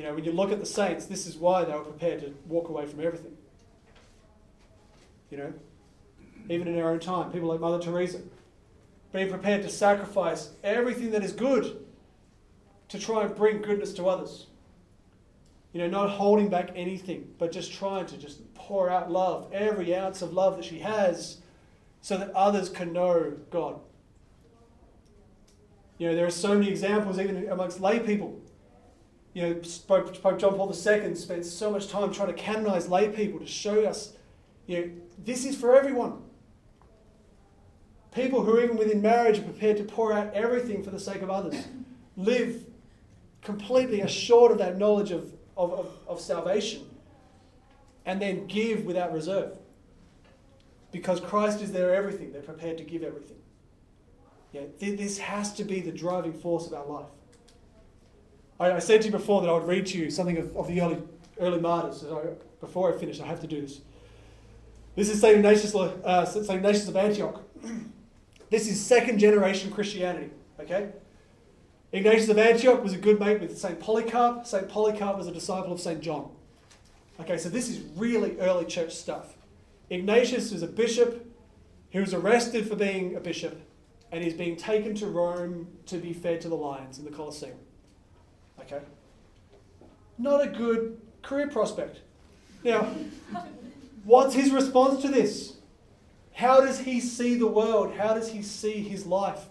[0.00, 2.34] You know, when you look at the saints, this is why they were prepared to
[2.46, 3.36] walk away from everything.
[5.28, 5.52] You know,
[6.48, 8.22] even in our own time, people like Mother Teresa,
[9.12, 11.84] being prepared to sacrifice everything that is good
[12.88, 14.46] to try and bring goodness to others.
[15.74, 19.94] You know, not holding back anything, but just trying to just pour out love, every
[19.94, 21.42] ounce of love that she has,
[22.00, 23.78] so that others can know God.
[25.98, 28.40] You know, there are so many examples, even amongst lay people.
[29.32, 33.08] You know, Pope, Pope John Paul II spent so much time trying to canonize lay
[33.08, 34.14] people to show us,
[34.66, 34.90] you know,
[35.24, 36.22] this is for everyone.
[38.12, 41.30] People who, even within marriage, are prepared to pour out everything for the sake of
[41.30, 41.68] others,
[42.16, 42.64] live
[43.42, 46.84] completely assured of that knowledge of, of, of, of salvation,
[48.04, 49.56] and then give without reserve.
[50.90, 53.36] Because Christ is their everything, they're prepared to give everything.
[54.52, 57.06] Yeah, th- this has to be the driving force of our life.
[58.60, 60.68] I, I said to you before that I would read to you something of, of
[60.68, 60.98] the early,
[61.40, 62.02] early martyrs.
[62.02, 63.80] So I, before I finish, I have to do this.
[64.94, 65.36] This is St.
[65.36, 66.48] Ignatius, uh, St.
[66.50, 67.42] Ignatius of Antioch.
[68.50, 70.30] this is second generation Christianity.
[70.60, 70.90] Okay?
[71.92, 73.80] Ignatius of Antioch was a good mate with St.
[73.80, 74.46] Polycarp.
[74.46, 74.68] St.
[74.68, 76.00] Polycarp was a disciple of St.
[76.00, 76.30] John.
[77.18, 79.36] Okay, so this is really early church stuff.
[79.90, 81.26] Ignatius is a bishop.
[81.90, 83.60] He was arrested for being a bishop,
[84.12, 87.58] and he's being taken to Rome to be fed to the lions in the Colosseum.
[88.70, 88.84] Okay?
[90.18, 92.00] Not a good career prospect.
[92.62, 92.92] Now,
[94.04, 95.56] what's his response to this?
[96.32, 97.94] How does he see the world?
[97.94, 99.46] How does he see his life?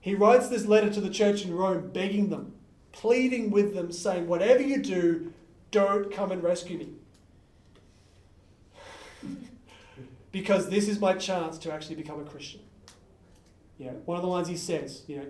[0.00, 2.54] He writes this letter to the church in Rome, begging them,
[2.92, 5.32] pleading with them, saying, Whatever you do,
[5.70, 6.88] don't come and rescue me.
[10.32, 12.60] because this is my chance to actually become a Christian.
[13.78, 15.26] Know, one of the lines he says, you know,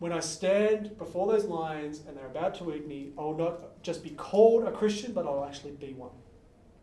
[0.00, 3.82] when I stand before those lions and they're about to eat me, I will not
[3.82, 6.10] just be called a Christian, but I'll actually be one.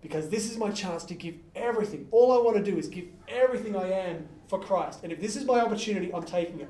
[0.03, 2.07] Because this is my chance to give everything.
[2.11, 4.99] All I want to do is give everything I am for Christ.
[5.01, 6.69] And if this is my opportunity, I'm taking it.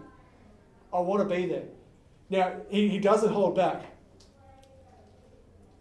[0.94, 1.66] I want to be there.
[2.30, 3.84] Now, he, he doesn't hold back.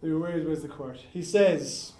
[0.01, 0.97] Where's, where's the quote?
[1.13, 1.93] He says,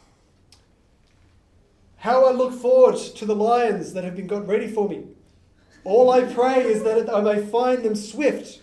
[1.95, 5.05] How I look forward to the lions that have been got ready for me.
[5.83, 8.61] All I pray is that I may find them swift.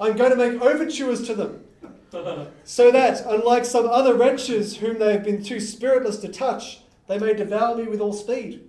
[0.00, 1.64] I'm going to make overtures to them,
[2.64, 7.18] so that, unlike some other wretches whom they have been too spiritless to touch, they
[7.18, 8.68] may devour me with all speed.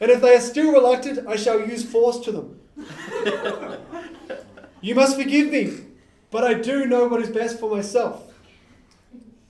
[0.00, 2.60] And if they are still reluctant, I shall use force to them.
[4.80, 5.84] you must forgive me,
[6.30, 8.32] but I do know what is best for myself.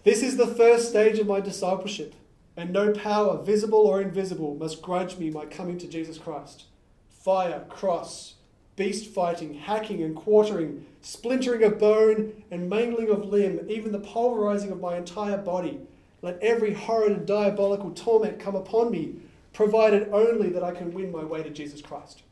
[0.02, 2.14] This is the first stage of my discipleship,
[2.60, 6.64] and no power, visible or invisible, must grudge me my coming to Jesus Christ.
[7.08, 8.34] Fire, cross,
[8.76, 14.70] beast fighting, hacking and quartering, splintering of bone and mangling of limb, even the pulverizing
[14.70, 15.80] of my entire body.
[16.22, 19.16] Let every horrid and diabolical torment come upon me,
[19.52, 22.22] provided only that I can win my way to Jesus Christ.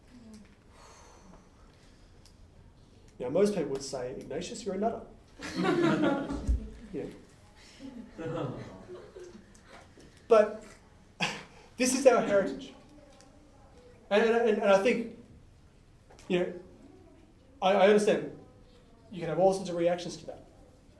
[3.18, 5.00] Now, most people would say, Ignatius, you're a nutter.
[6.92, 7.04] yeah.
[10.28, 10.62] But
[11.76, 12.72] this is our heritage.
[14.10, 15.14] And, and, and I think,
[16.28, 16.52] you know,
[17.60, 18.30] I, I understand
[19.10, 20.44] you can have all sorts of reactions to that.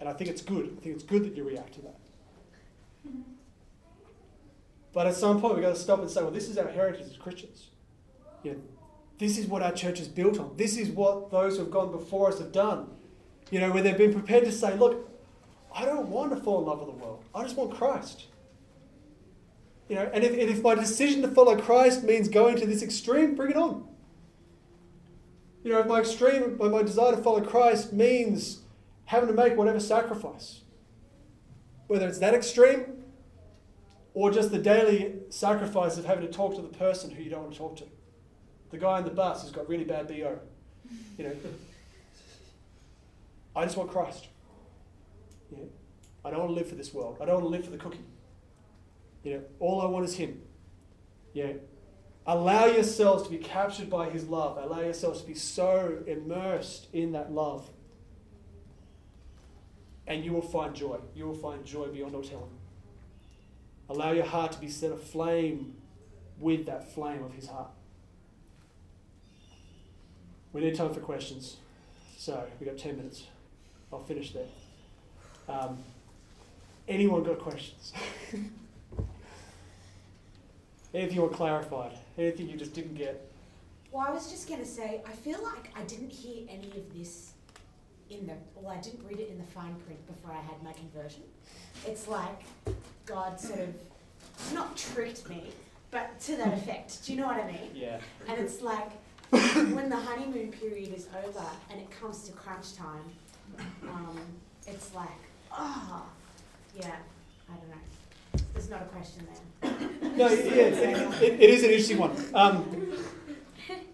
[0.00, 0.76] And I think it's good.
[0.78, 1.96] I think it's good that you react to that.
[4.92, 7.06] But at some point, we've got to stop and say, well, this is our heritage
[7.06, 7.68] as Christians.
[8.42, 8.58] You know,
[9.18, 10.56] this is what our church is built on.
[10.56, 12.88] This is what those who have gone before us have done.
[13.50, 15.08] You know, where they've been prepared to say, look,
[15.74, 17.24] I don't want to fall in love with the world.
[17.34, 18.26] I just want Christ.
[19.88, 22.82] You know, and if, and if my decision to follow Christ means going to this
[22.82, 23.88] extreme, bring it on.
[25.64, 28.60] You know, if my extreme, my desire to follow Christ means
[29.06, 30.60] having to make whatever sacrifice,
[31.86, 33.04] whether it's that extreme
[34.14, 37.42] or just the daily sacrifice of having to talk to the person who you don't
[37.42, 37.84] want to talk to.
[38.70, 40.38] The guy on the bus who's got really bad BO.
[41.16, 41.32] You know,
[43.56, 44.28] I just want Christ.
[45.50, 45.64] Yeah.
[46.24, 47.18] I don't want to live for this world.
[47.20, 48.04] I don't want to live for the cookie.
[49.28, 50.40] You know, all I want is Him.
[51.34, 51.52] Yeah.
[52.26, 54.56] Allow yourselves to be captured by His love.
[54.56, 57.68] Allow yourselves to be so immersed in that love.
[60.06, 60.98] And you will find joy.
[61.14, 62.48] You will find joy beyond all telling.
[63.90, 65.74] Allow your heart to be set aflame
[66.38, 67.70] with that flame of His heart.
[70.54, 71.58] We need time for questions.
[72.16, 73.24] So we've got 10 minutes.
[73.92, 74.46] I'll finish there.
[75.48, 75.78] Um,
[76.88, 77.92] anyone got questions?
[80.94, 81.92] Anything you want clarified?
[82.16, 83.30] Anything you just didn't get?
[83.92, 86.98] Well, I was just going to say, I feel like I didn't hear any of
[86.98, 87.32] this
[88.10, 90.72] in the, well, I didn't read it in the fine print before I had my
[90.72, 91.22] conversion.
[91.86, 92.42] It's like
[93.06, 93.74] God sort of,
[94.54, 95.50] not tricked me,
[95.90, 97.04] but to that effect.
[97.04, 97.70] Do you know what I mean?
[97.74, 97.98] Yeah.
[98.26, 98.90] And it's like,
[99.30, 103.04] when the honeymoon period is over and it comes to crunch time,
[103.82, 104.18] um,
[104.66, 105.08] it's like,
[105.52, 106.02] ah,
[106.74, 106.96] yeah,
[107.50, 107.76] I don't know.
[108.54, 109.26] There's not a question
[109.62, 110.10] there.
[110.16, 112.12] No, yeah, it, it, it is an interesting one.
[112.34, 112.92] Um,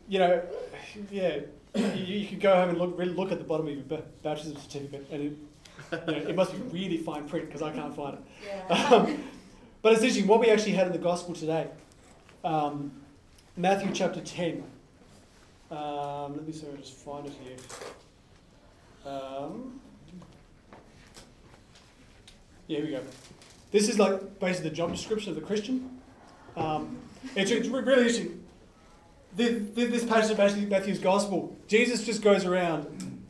[0.08, 0.42] you know,
[1.10, 1.40] yeah,
[1.74, 4.04] you, you could go home and look, really look at the bottom of your ba-
[4.22, 7.94] baptism certificate, and it, you know, it must be really fine print because I can't
[7.94, 8.20] find it.
[8.46, 8.90] Yeah.
[8.94, 9.24] Um,
[9.82, 11.68] but it's interesting what we actually had in the gospel today.
[12.42, 12.90] Um,
[13.54, 14.62] Matthew chapter 10.
[15.70, 17.56] Um, let me see if I just find it here.
[19.04, 19.78] Um,
[22.66, 23.02] yeah, here we go.
[23.74, 25.98] This is like basically the job description of the Christian.
[26.56, 26.96] Um,
[27.34, 28.44] it's, it's really interesting.
[29.34, 33.26] This, this passage of Matthew- Matthew's Gospel, Jesus just goes around,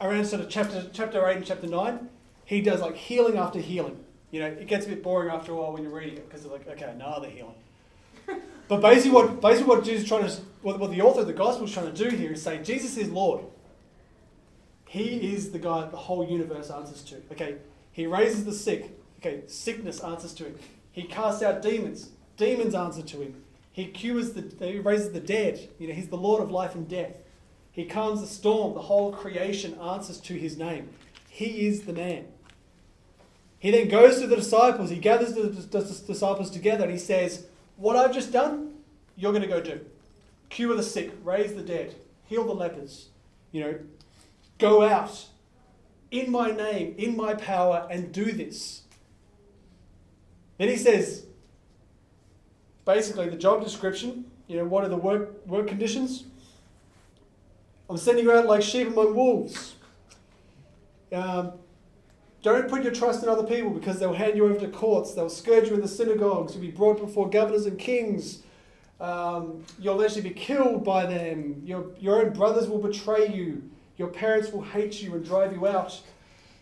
[0.00, 2.08] around sort of chapter, chapter 8 and chapter 9.
[2.44, 4.04] He does like healing after healing.
[4.32, 6.42] You know, it gets a bit boring after a while when you're reading it because
[6.42, 7.54] they're like, okay, no other healing.
[8.66, 11.32] But basically, what basically what Jesus is trying to, what, what the author of the
[11.32, 13.44] gospel is trying to do here is say Jesus is Lord.
[14.84, 17.22] He is the guy that the whole universe answers to.
[17.32, 17.56] Okay,
[17.92, 18.97] he raises the sick.
[19.18, 20.58] Okay, sickness answers to him.
[20.92, 22.10] He casts out demons.
[22.36, 23.42] Demons answer to him.
[23.72, 25.68] He cures the, he raises the dead.
[25.78, 27.16] You know, he's the Lord of life and death.
[27.72, 28.74] He calms the storm.
[28.74, 30.88] The whole creation answers to his name.
[31.28, 32.26] He is the man.
[33.60, 36.98] He then goes to the disciples, he gathers the, the- the disciples together, and he
[36.98, 37.46] says,
[37.76, 38.74] What I've just done,
[39.16, 39.80] you're going to go do.
[40.48, 41.94] Cure the sick, raise the dead,
[42.26, 43.08] heal the lepers.
[43.50, 43.78] You know,
[44.58, 45.26] go out
[46.12, 48.82] in my name, in my power, and do this.
[50.58, 51.24] Then he says,
[52.84, 56.24] basically, the job description, you know, what are the work, work conditions?
[57.88, 59.76] I'm sending you out like sheep among wolves.
[61.12, 61.52] Um,
[62.42, 65.14] don't put your trust in other people because they'll hand you over to courts.
[65.14, 66.54] They'll scourge you in the synagogues.
[66.54, 68.42] You'll be brought before governors and kings.
[69.00, 71.62] Um, you'll actually be killed by them.
[71.64, 73.62] Your, your own brothers will betray you.
[73.96, 76.00] Your parents will hate you and drive you out.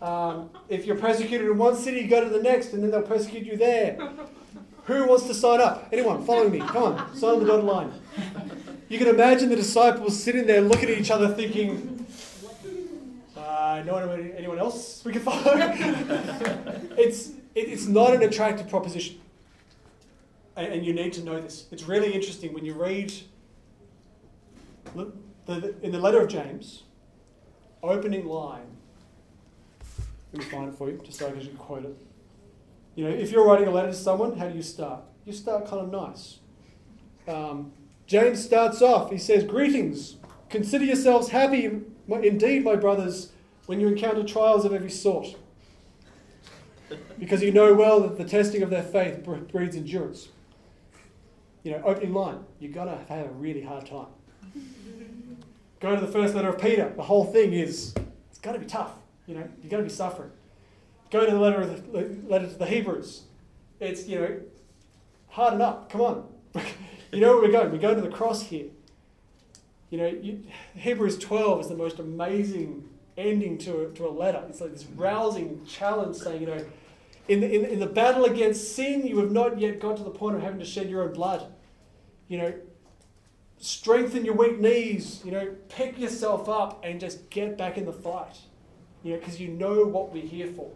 [0.03, 3.47] Um, if you're persecuted in one city, go to the next, and then they'll persecute
[3.47, 3.99] you there.
[4.85, 5.89] Who wants to sign up?
[5.91, 6.61] Anyone following me?
[6.61, 7.93] Come on, sign on the dotted line.
[8.89, 12.07] You can imagine the disciples sitting there looking at each other thinking,
[13.37, 15.55] uh, no one, anyone else we can follow?
[16.97, 19.21] it's, it, it's not an attractive proposition.
[20.55, 21.67] And, and you need to know this.
[21.73, 23.13] It's really interesting when you read
[24.95, 25.13] the,
[25.47, 26.85] the, in the letter of James,
[27.83, 28.76] opening line.
[30.37, 31.97] Let me find it for you, just so I can quote it.
[32.95, 35.03] You know, if you're writing a letter to someone, how do you start?
[35.25, 36.41] You start kind of nice.
[37.27, 37.73] Um,
[38.07, 40.17] James starts off, he says, Greetings.
[40.51, 41.65] Consider yourselves happy
[42.09, 43.33] indeed, my brothers,
[43.65, 45.37] when you encounter trials of every sort.
[47.19, 50.29] Because you know well that the testing of their faith breeds endurance.
[51.63, 54.07] You know, opening line, you're going to have a really hard time.
[55.81, 56.93] Go to the first letter of Peter.
[56.95, 57.95] The whole thing is,
[58.31, 58.93] it's going to be tough.
[59.27, 60.31] You know, you're going to be suffering.
[61.11, 63.23] Go to the letter of the letter to the Hebrews.
[63.81, 64.41] It's, you know,
[65.29, 65.91] harden up.
[65.91, 66.29] Come on.
[67.13, 67.71] you know where we're going.
[67.71, 68.67] We go to the cross here.
[69.91, 70.43] You know, you,
[70.75, 74.45] Hebrews 12 is the most amazing ending to a, to a letter.
[74.49, 75.01] It's like this mm-hmm.
[75.01, 76.65] rousing challenge saying, you know,
[77.29, 80.11] in the, in, in the battle against sin, you have not yet got to the
[80.11, 81.53] point of having to shed your own blood.
[82.29, 82.55] You know,
[83.59, 85.23] strengthen your weak knees.
[85.25, 88.39] You know, pick yourself up and just get back in the fight.
[89.07, 90.69] You know, because you know what we're here for.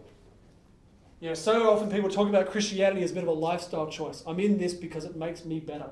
[1.19, 4.23] You know, so often people talk about Christianity as a bit of a lifestyle choice.
[4.25, 5.89] I'm in this because it makes me better.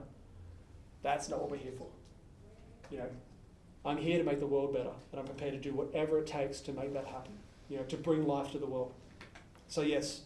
[1.04, 1.88] That's not what we're here for.
[2.90, 3.10] You know,
[3.86, 6.62] I'm here to make the world better, and I'm prepared to do whatever it takes
[6.62, 7.34] to make that happen.
[7.68, 8.94] You know, to bring life to the world.
[9.68, 10.22] So yes,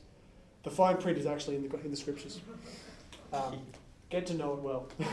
[0.61, 2.41] the fine print is actually in the in the scriptures.
[3.33, 3.57] Um,
[4.11, 4.87] get to know it well.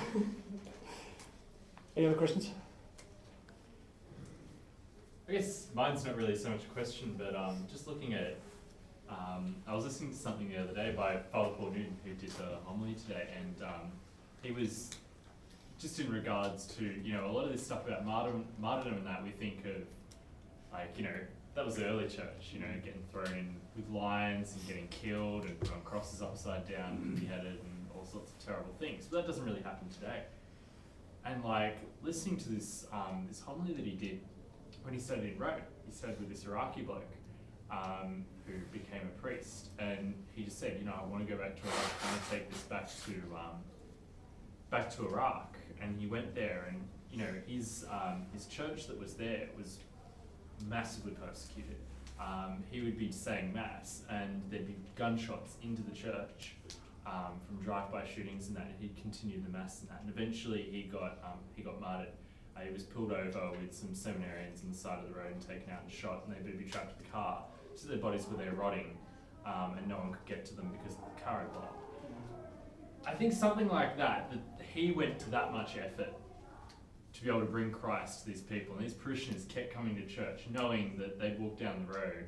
[1.97, 2.51] Any other questions?
[5.31, 8.35] I guess mine's not really so much a question, but um, just looking at,
[9.09, 12.33] um, I was listening to something the other day by Father Paul Newton, who did
[12.41, 13.93] a homily today, and um,
[14.43, 14.91] he was
[15.79, 19.07] just in regards to, you know, a lot of this stuff about martyrdom, martyrdom and
[19.07, 19.87] that we think of,
[20.73, 21.15] like, you know,
[21.55, 25.57] that was the early church, you know, getting thrown with lions and getting killed and
[25.73, 29.07] on crosses upside down and beheaded and all sorts of terrible things.
[29.09, 30.25] But that doesn't really happen today.
[31.25, 34.21] And like listening to this um, this homily that he did
[34.91, 37.13] when he studied in Rome, he studied with this Iraqi bloke
[37.71, 41.41] um, who became a priest, and he just said, you know, I want to go
[41.41, 41.93] back to Iraq.
[42.03, 43.61] I want to take this back to um,
[44.69, 45.57] back to Iraq.
[45.81, 46.83] And he went there, and
[47.13, 49.79] you know, his um, his church that was there was
[50.69, 51.77] massively persecuted.
[52.21, 56.57] Um, he would be saying mass, and there'd be gunshots into the church
[57.07, 58.73] um, from drive-by shootings and that.
[58.81, 62.09] He'd continue the mass and that, and eventually he got um, he got martyred.
[62.65, 65.73] He was pulled over with some seminarians on the side of the road and taken
[65.73, 67.45] out and shot, and they'd be trapped the car.
[67.75, 68.97] So their bodies were there rotting,
[69.47, 71.69] um, and no one could get to them because the car had blown.
[73.07, 76.15] I think something like that, that he went to that much effort
[77.15, 78.77] to be able to bring Christ to these people.
[78.77, 82.27] And these parishioners kept coming to church knowing that they'd walk down the road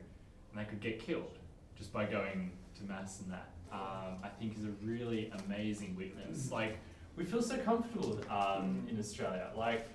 [0.51, 1.39] and they could get killed
[1.77, 3.51] just by going to Mass and that.
[3.73, 6.51] Um, I think is a really amazing witness.
[6.51, 6.79] Like,
[7.17, 9.51] we feel so comfortable um, in Australia.
[9.57, 9.89] Like,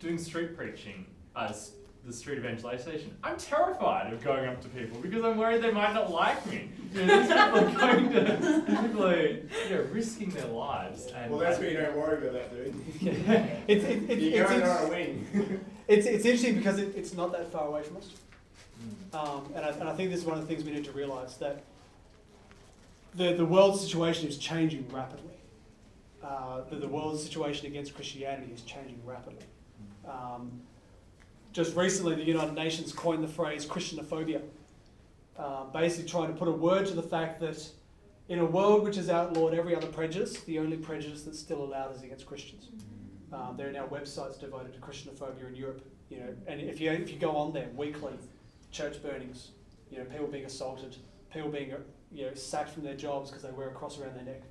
[0.00, 1.72] doing street preaching as
[2.04, 3.14] the street evangelization.
[3.22, 6.70] I'm terrified of going up to people because I'm worried they might not like me.
[6.94, 11.06] You know, these people are going to, these people are you know, risking their lives.
[11.14, 12.74] And Well, that's why you don't worry about that, dude.
[13.68, 15.64] It's, it, it, You're it's, going on a wing.
[15.88, 18.10] it's, it's interesting because it, it's not that far away from us.
[19.12, 19.14] Mm.
[19.14, 20.92] Um, and, I, and I think this is one of the things we need to
[20.92, 21.62] realise that
[23.14, 25.34] the, the world situation is changing rapidly.
[26.22, 29.44] Uh, the, the world situation against Christianity is changing rapidly.
[30.10, 30.60] Um,
[31.52, 34.42] just recently, the United Nations coined the phrase Christianophobia,
[35.36, 37.68] uh, basically trying to put a word to the fact that
[38.28, 41.94] in a world which has outlawed every other prejudice, the only prejudice that's still allowed
[41.94, 42.68] is against Christians.
[43.32, 46.90] Um, there are now websites devoted to Christianophobia in Europe, you know, and if you
[46.90, 48.12] if you go on there weekly,
[48.72, 49.50] church burnings,
[49.90, 50.96] you know, people being assaulted,
[51.32, 51.72] people being
[52.12, 54.42] you know, sacked from their jobs because they wear a cross around their neck.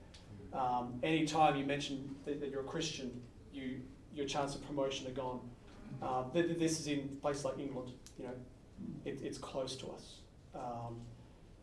[0.53, 3.21] Um, anytime you mention that, that you're a Christian,
[3.53, 3.81] you,
[4.13, 5.39] your chance of promotion are gone.
[6.01, 7.91] Um, th- this is in places like England.
[8.17, 8.33] You know,
[9.05, 10.15] it, it's close to us.
[10.55, 10.97] Um,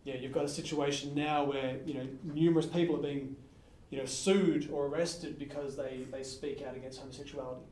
[0.04, 3.36] yeah, you've got a situation now where you know numerous people are being,
[3.90, 7.62] you know, sued or arrested because they, they speak out against homosexuality.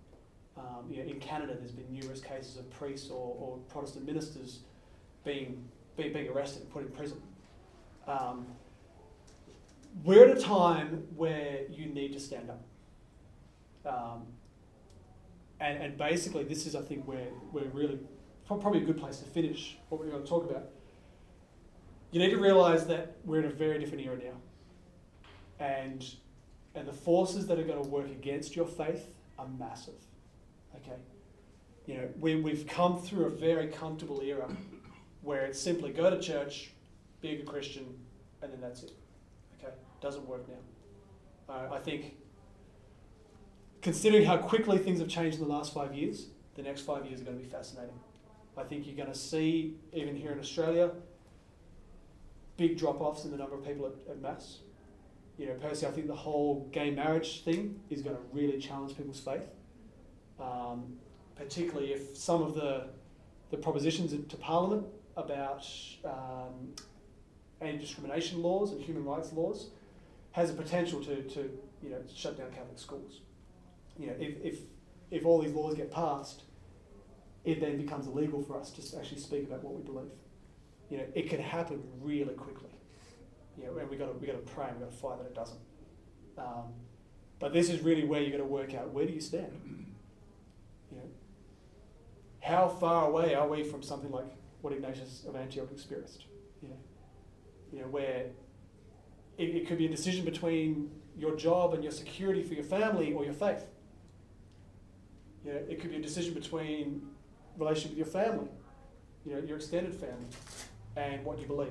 [0.57, 4.61] Um, you know, in Canada, there's been numerous cases of priests or, or Protestant ministers
[5.25, 5.65] being,
[5.97, 7.21] being being arrested and put in prison.
[8.07, 8.47] Um,
[10.03, 12.63] we're at a time where you need to stand up.
[15.65, 17.99] And, and basically, this is, I think, where we're really
[18.47, 20.69] probably a good place to finish what we're going to talk about.
[22.11, 25.65] You need to realize that we're in a very different era now.
[25.65, 26.05] And,
[26.75, 29.95] and the forces that are going to work against your faith are massive.
[30.77, 30.99] Okay?
[31.87, 34.55] You know, we, we've come through a very comfortable era
[35.23, 36.73] where it's simply go to church,
[37.23, 37.87] be a good Christian,
[38.43, 38.93] and then that's it.
[39.59, 39.73] Okay?
[40.03, 41.55] Doesn't work now.
[41.55, 42.17] Uh, I think,
[43.85, 47.21] considering how quickly things have changed in the last five years, the next five years
[47.21, 47.95] are going to be fascinating.
[48.57, 50.91] I think you're going to see, even here in Australia,
[52.57, 54.61] big drop offs in the number of people at, at Mass.
[55.37, 58.97] You know, personally, I think the whole gay marriage thing is going to really challenge
[58.97, 59.51] people's faith,
[60.41, 60.95] um,
[61.37, 62.87] particularly if some of the,
[63.51, 64.87] the propositions to Parliament
[65.19, 65.69] about
[66.07, 66.73] um,
[67.61, 69.71] anti discrimination laws and human rights laws
[70.33, 71.51] has a potential to, to
[71.83, 73.21] you know, shut down Catholic schools.
[73.99, 74.59] You know, if, if,
[75.11, 76.43] if all these laws get passed,
[77.45, 80.11] it then becomes illegal for us to actually speak about what we believe.
[80.91, 82.71] You know, it can happen really quickly.
[83.59, 85.19] You know, and we got to we got to pray and we've got to fight
[85.19, 85.61] that it doesn't.
[86.37, 86.73] Um,
[87.39, 89.53] but this is really where you've got to work out where do you stand.
[90.91, 91.09] You know,
[92.41, 94.27] how far away are we from something like
[94.63, 96.25] what Ignatius of Antioch experienced?
[96.63, 96.79] You know,
[97.73, 98.27] you know where
[99.39, 103.13] it, it could be a decision between your job and your security for your family
[103.13, 103.65] or your faith.
[105.45, 107.03] You know, it could be a decision between
[107.59, 108.49] relationship with your family,
[109.25, 110.27] you know, your extended family,
[110.97, 111.69] and what you believe.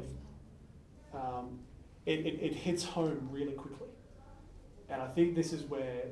[1.14, 1.60] Um,
[2.06, 3.88] it, it, it hits home really quickly.
[4.90, 6.04] And I think this is where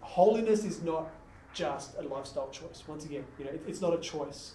[0.00, 1.10] holiness is not
[1.54, 2.82] just a lifestyle choice.
[2.86, 4.54] Once again, you know, it, it's not a choice.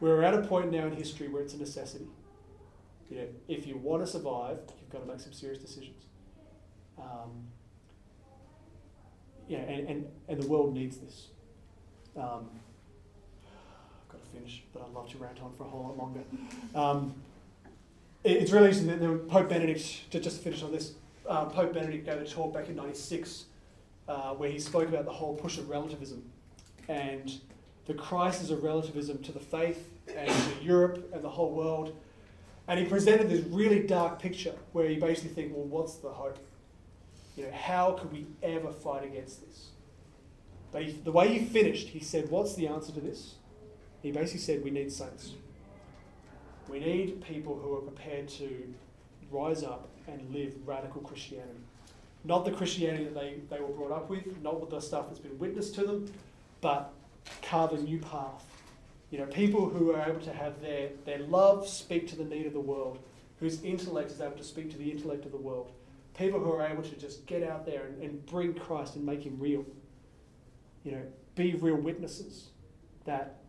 [0.00, 2.08] We're at a point now in history where it's a necessity.
[3.10, 6.06] You know, if you want to survive, you've got to make some serious decisions.
[6.98, 7.48] Um,
[9.46, 11.28] yeah, and, and, and the world needs this.
[12.16, 12.48] Um,
[13.46, 16.20] I've got to finish, but I'd love to rant on for a whole lot longer.
[16.74, 17.14] Um,
[18.22, 20.92] it, it's really interesting that Pope Benedict, to just finish on this,
[21.28, 23.44] uh, Pope Benedict gave a talk back in 96
[24.08, 26.22] uh, where he spoke about the whole push of relativism
[26.88, 27.40] and
[27.86, 31.96] the crisis of relativism to the faith and to Europe and the whole world.
[32.68, 36.38] And he presented this really dark picture where you basically think, well, what's the hope?
[37.36, 39.66] You know, how could we ever fight against this?
[40.74, 43.36] The way he finished, he said, what's the answer to this?
[44.02, 45.32] He basically said, we need saints.
[46.68, 48.74] We need people who are prepared to
[49.30, 51.60] rise up and live radical Christianity.
[52.24, 55.20] Not the Christianity that they, they were brought up with, not with the stuff that's
[55.20, 56.12] been witnessed to them,
[56.60, 56.92] but
[57.42, 58.44] carve a new path.
[59.10, 62.46] You know, people who are able to have their, their love speak to the need
[62.46, 62.98] of the world,
[63.38, 65.70] whose intellect is able to speak to the intellect of the world.
[66.18, 69.22] People who are able to just get out there and, and bring Christ and make
[69.22, 69.64] him real.
[70.84, 71.02] You know,
[71.34, 72.50] be real witnesses
[73.04, 73.40] that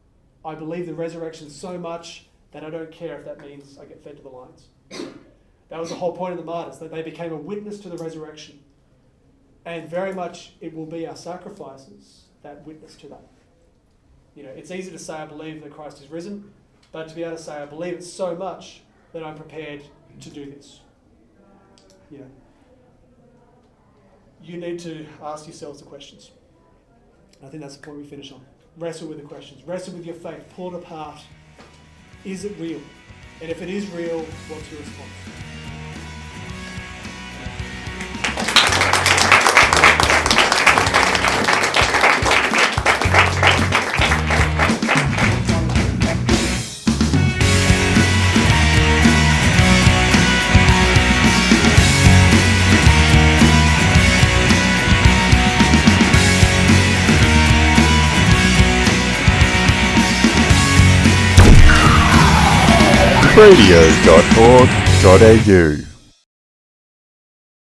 [0.43, 4.03] I believe the resurrection so much that I don't care if that means I get
[4.03, 4.67] fed to the lions.
[5.69, 7.97] that was the whole point of the martyrs, that they became a witness to the
[7.97, 8.59] resurrection.
[9.65, 13.27] And very much it will be our sacrifices that witness to that.
[14.35, 16.53] You know, it's easy to say I believe that Christ is risen,
[16.91, 18.81] but to be able to say I believe it so much
[19.13, 19.81] that I'm prepared
[20.21, 20.81] to do this.
[22.11, 22.31] You know,
[24.43, 26.31] you need to ask yourselves the questions.
[27.43, 28.41] I think that's the point we finish on.
[28.77, 29.63] Wrestle with the questions.
[29.63, 30.43] Wrestle with your faith.
[30.55, 31.21] Pull it apart.
[32.23, 32.81] Is it real?
[33.41, 35.54] And if it is real, what's your response?
[63.45, 65.94] radio.org.au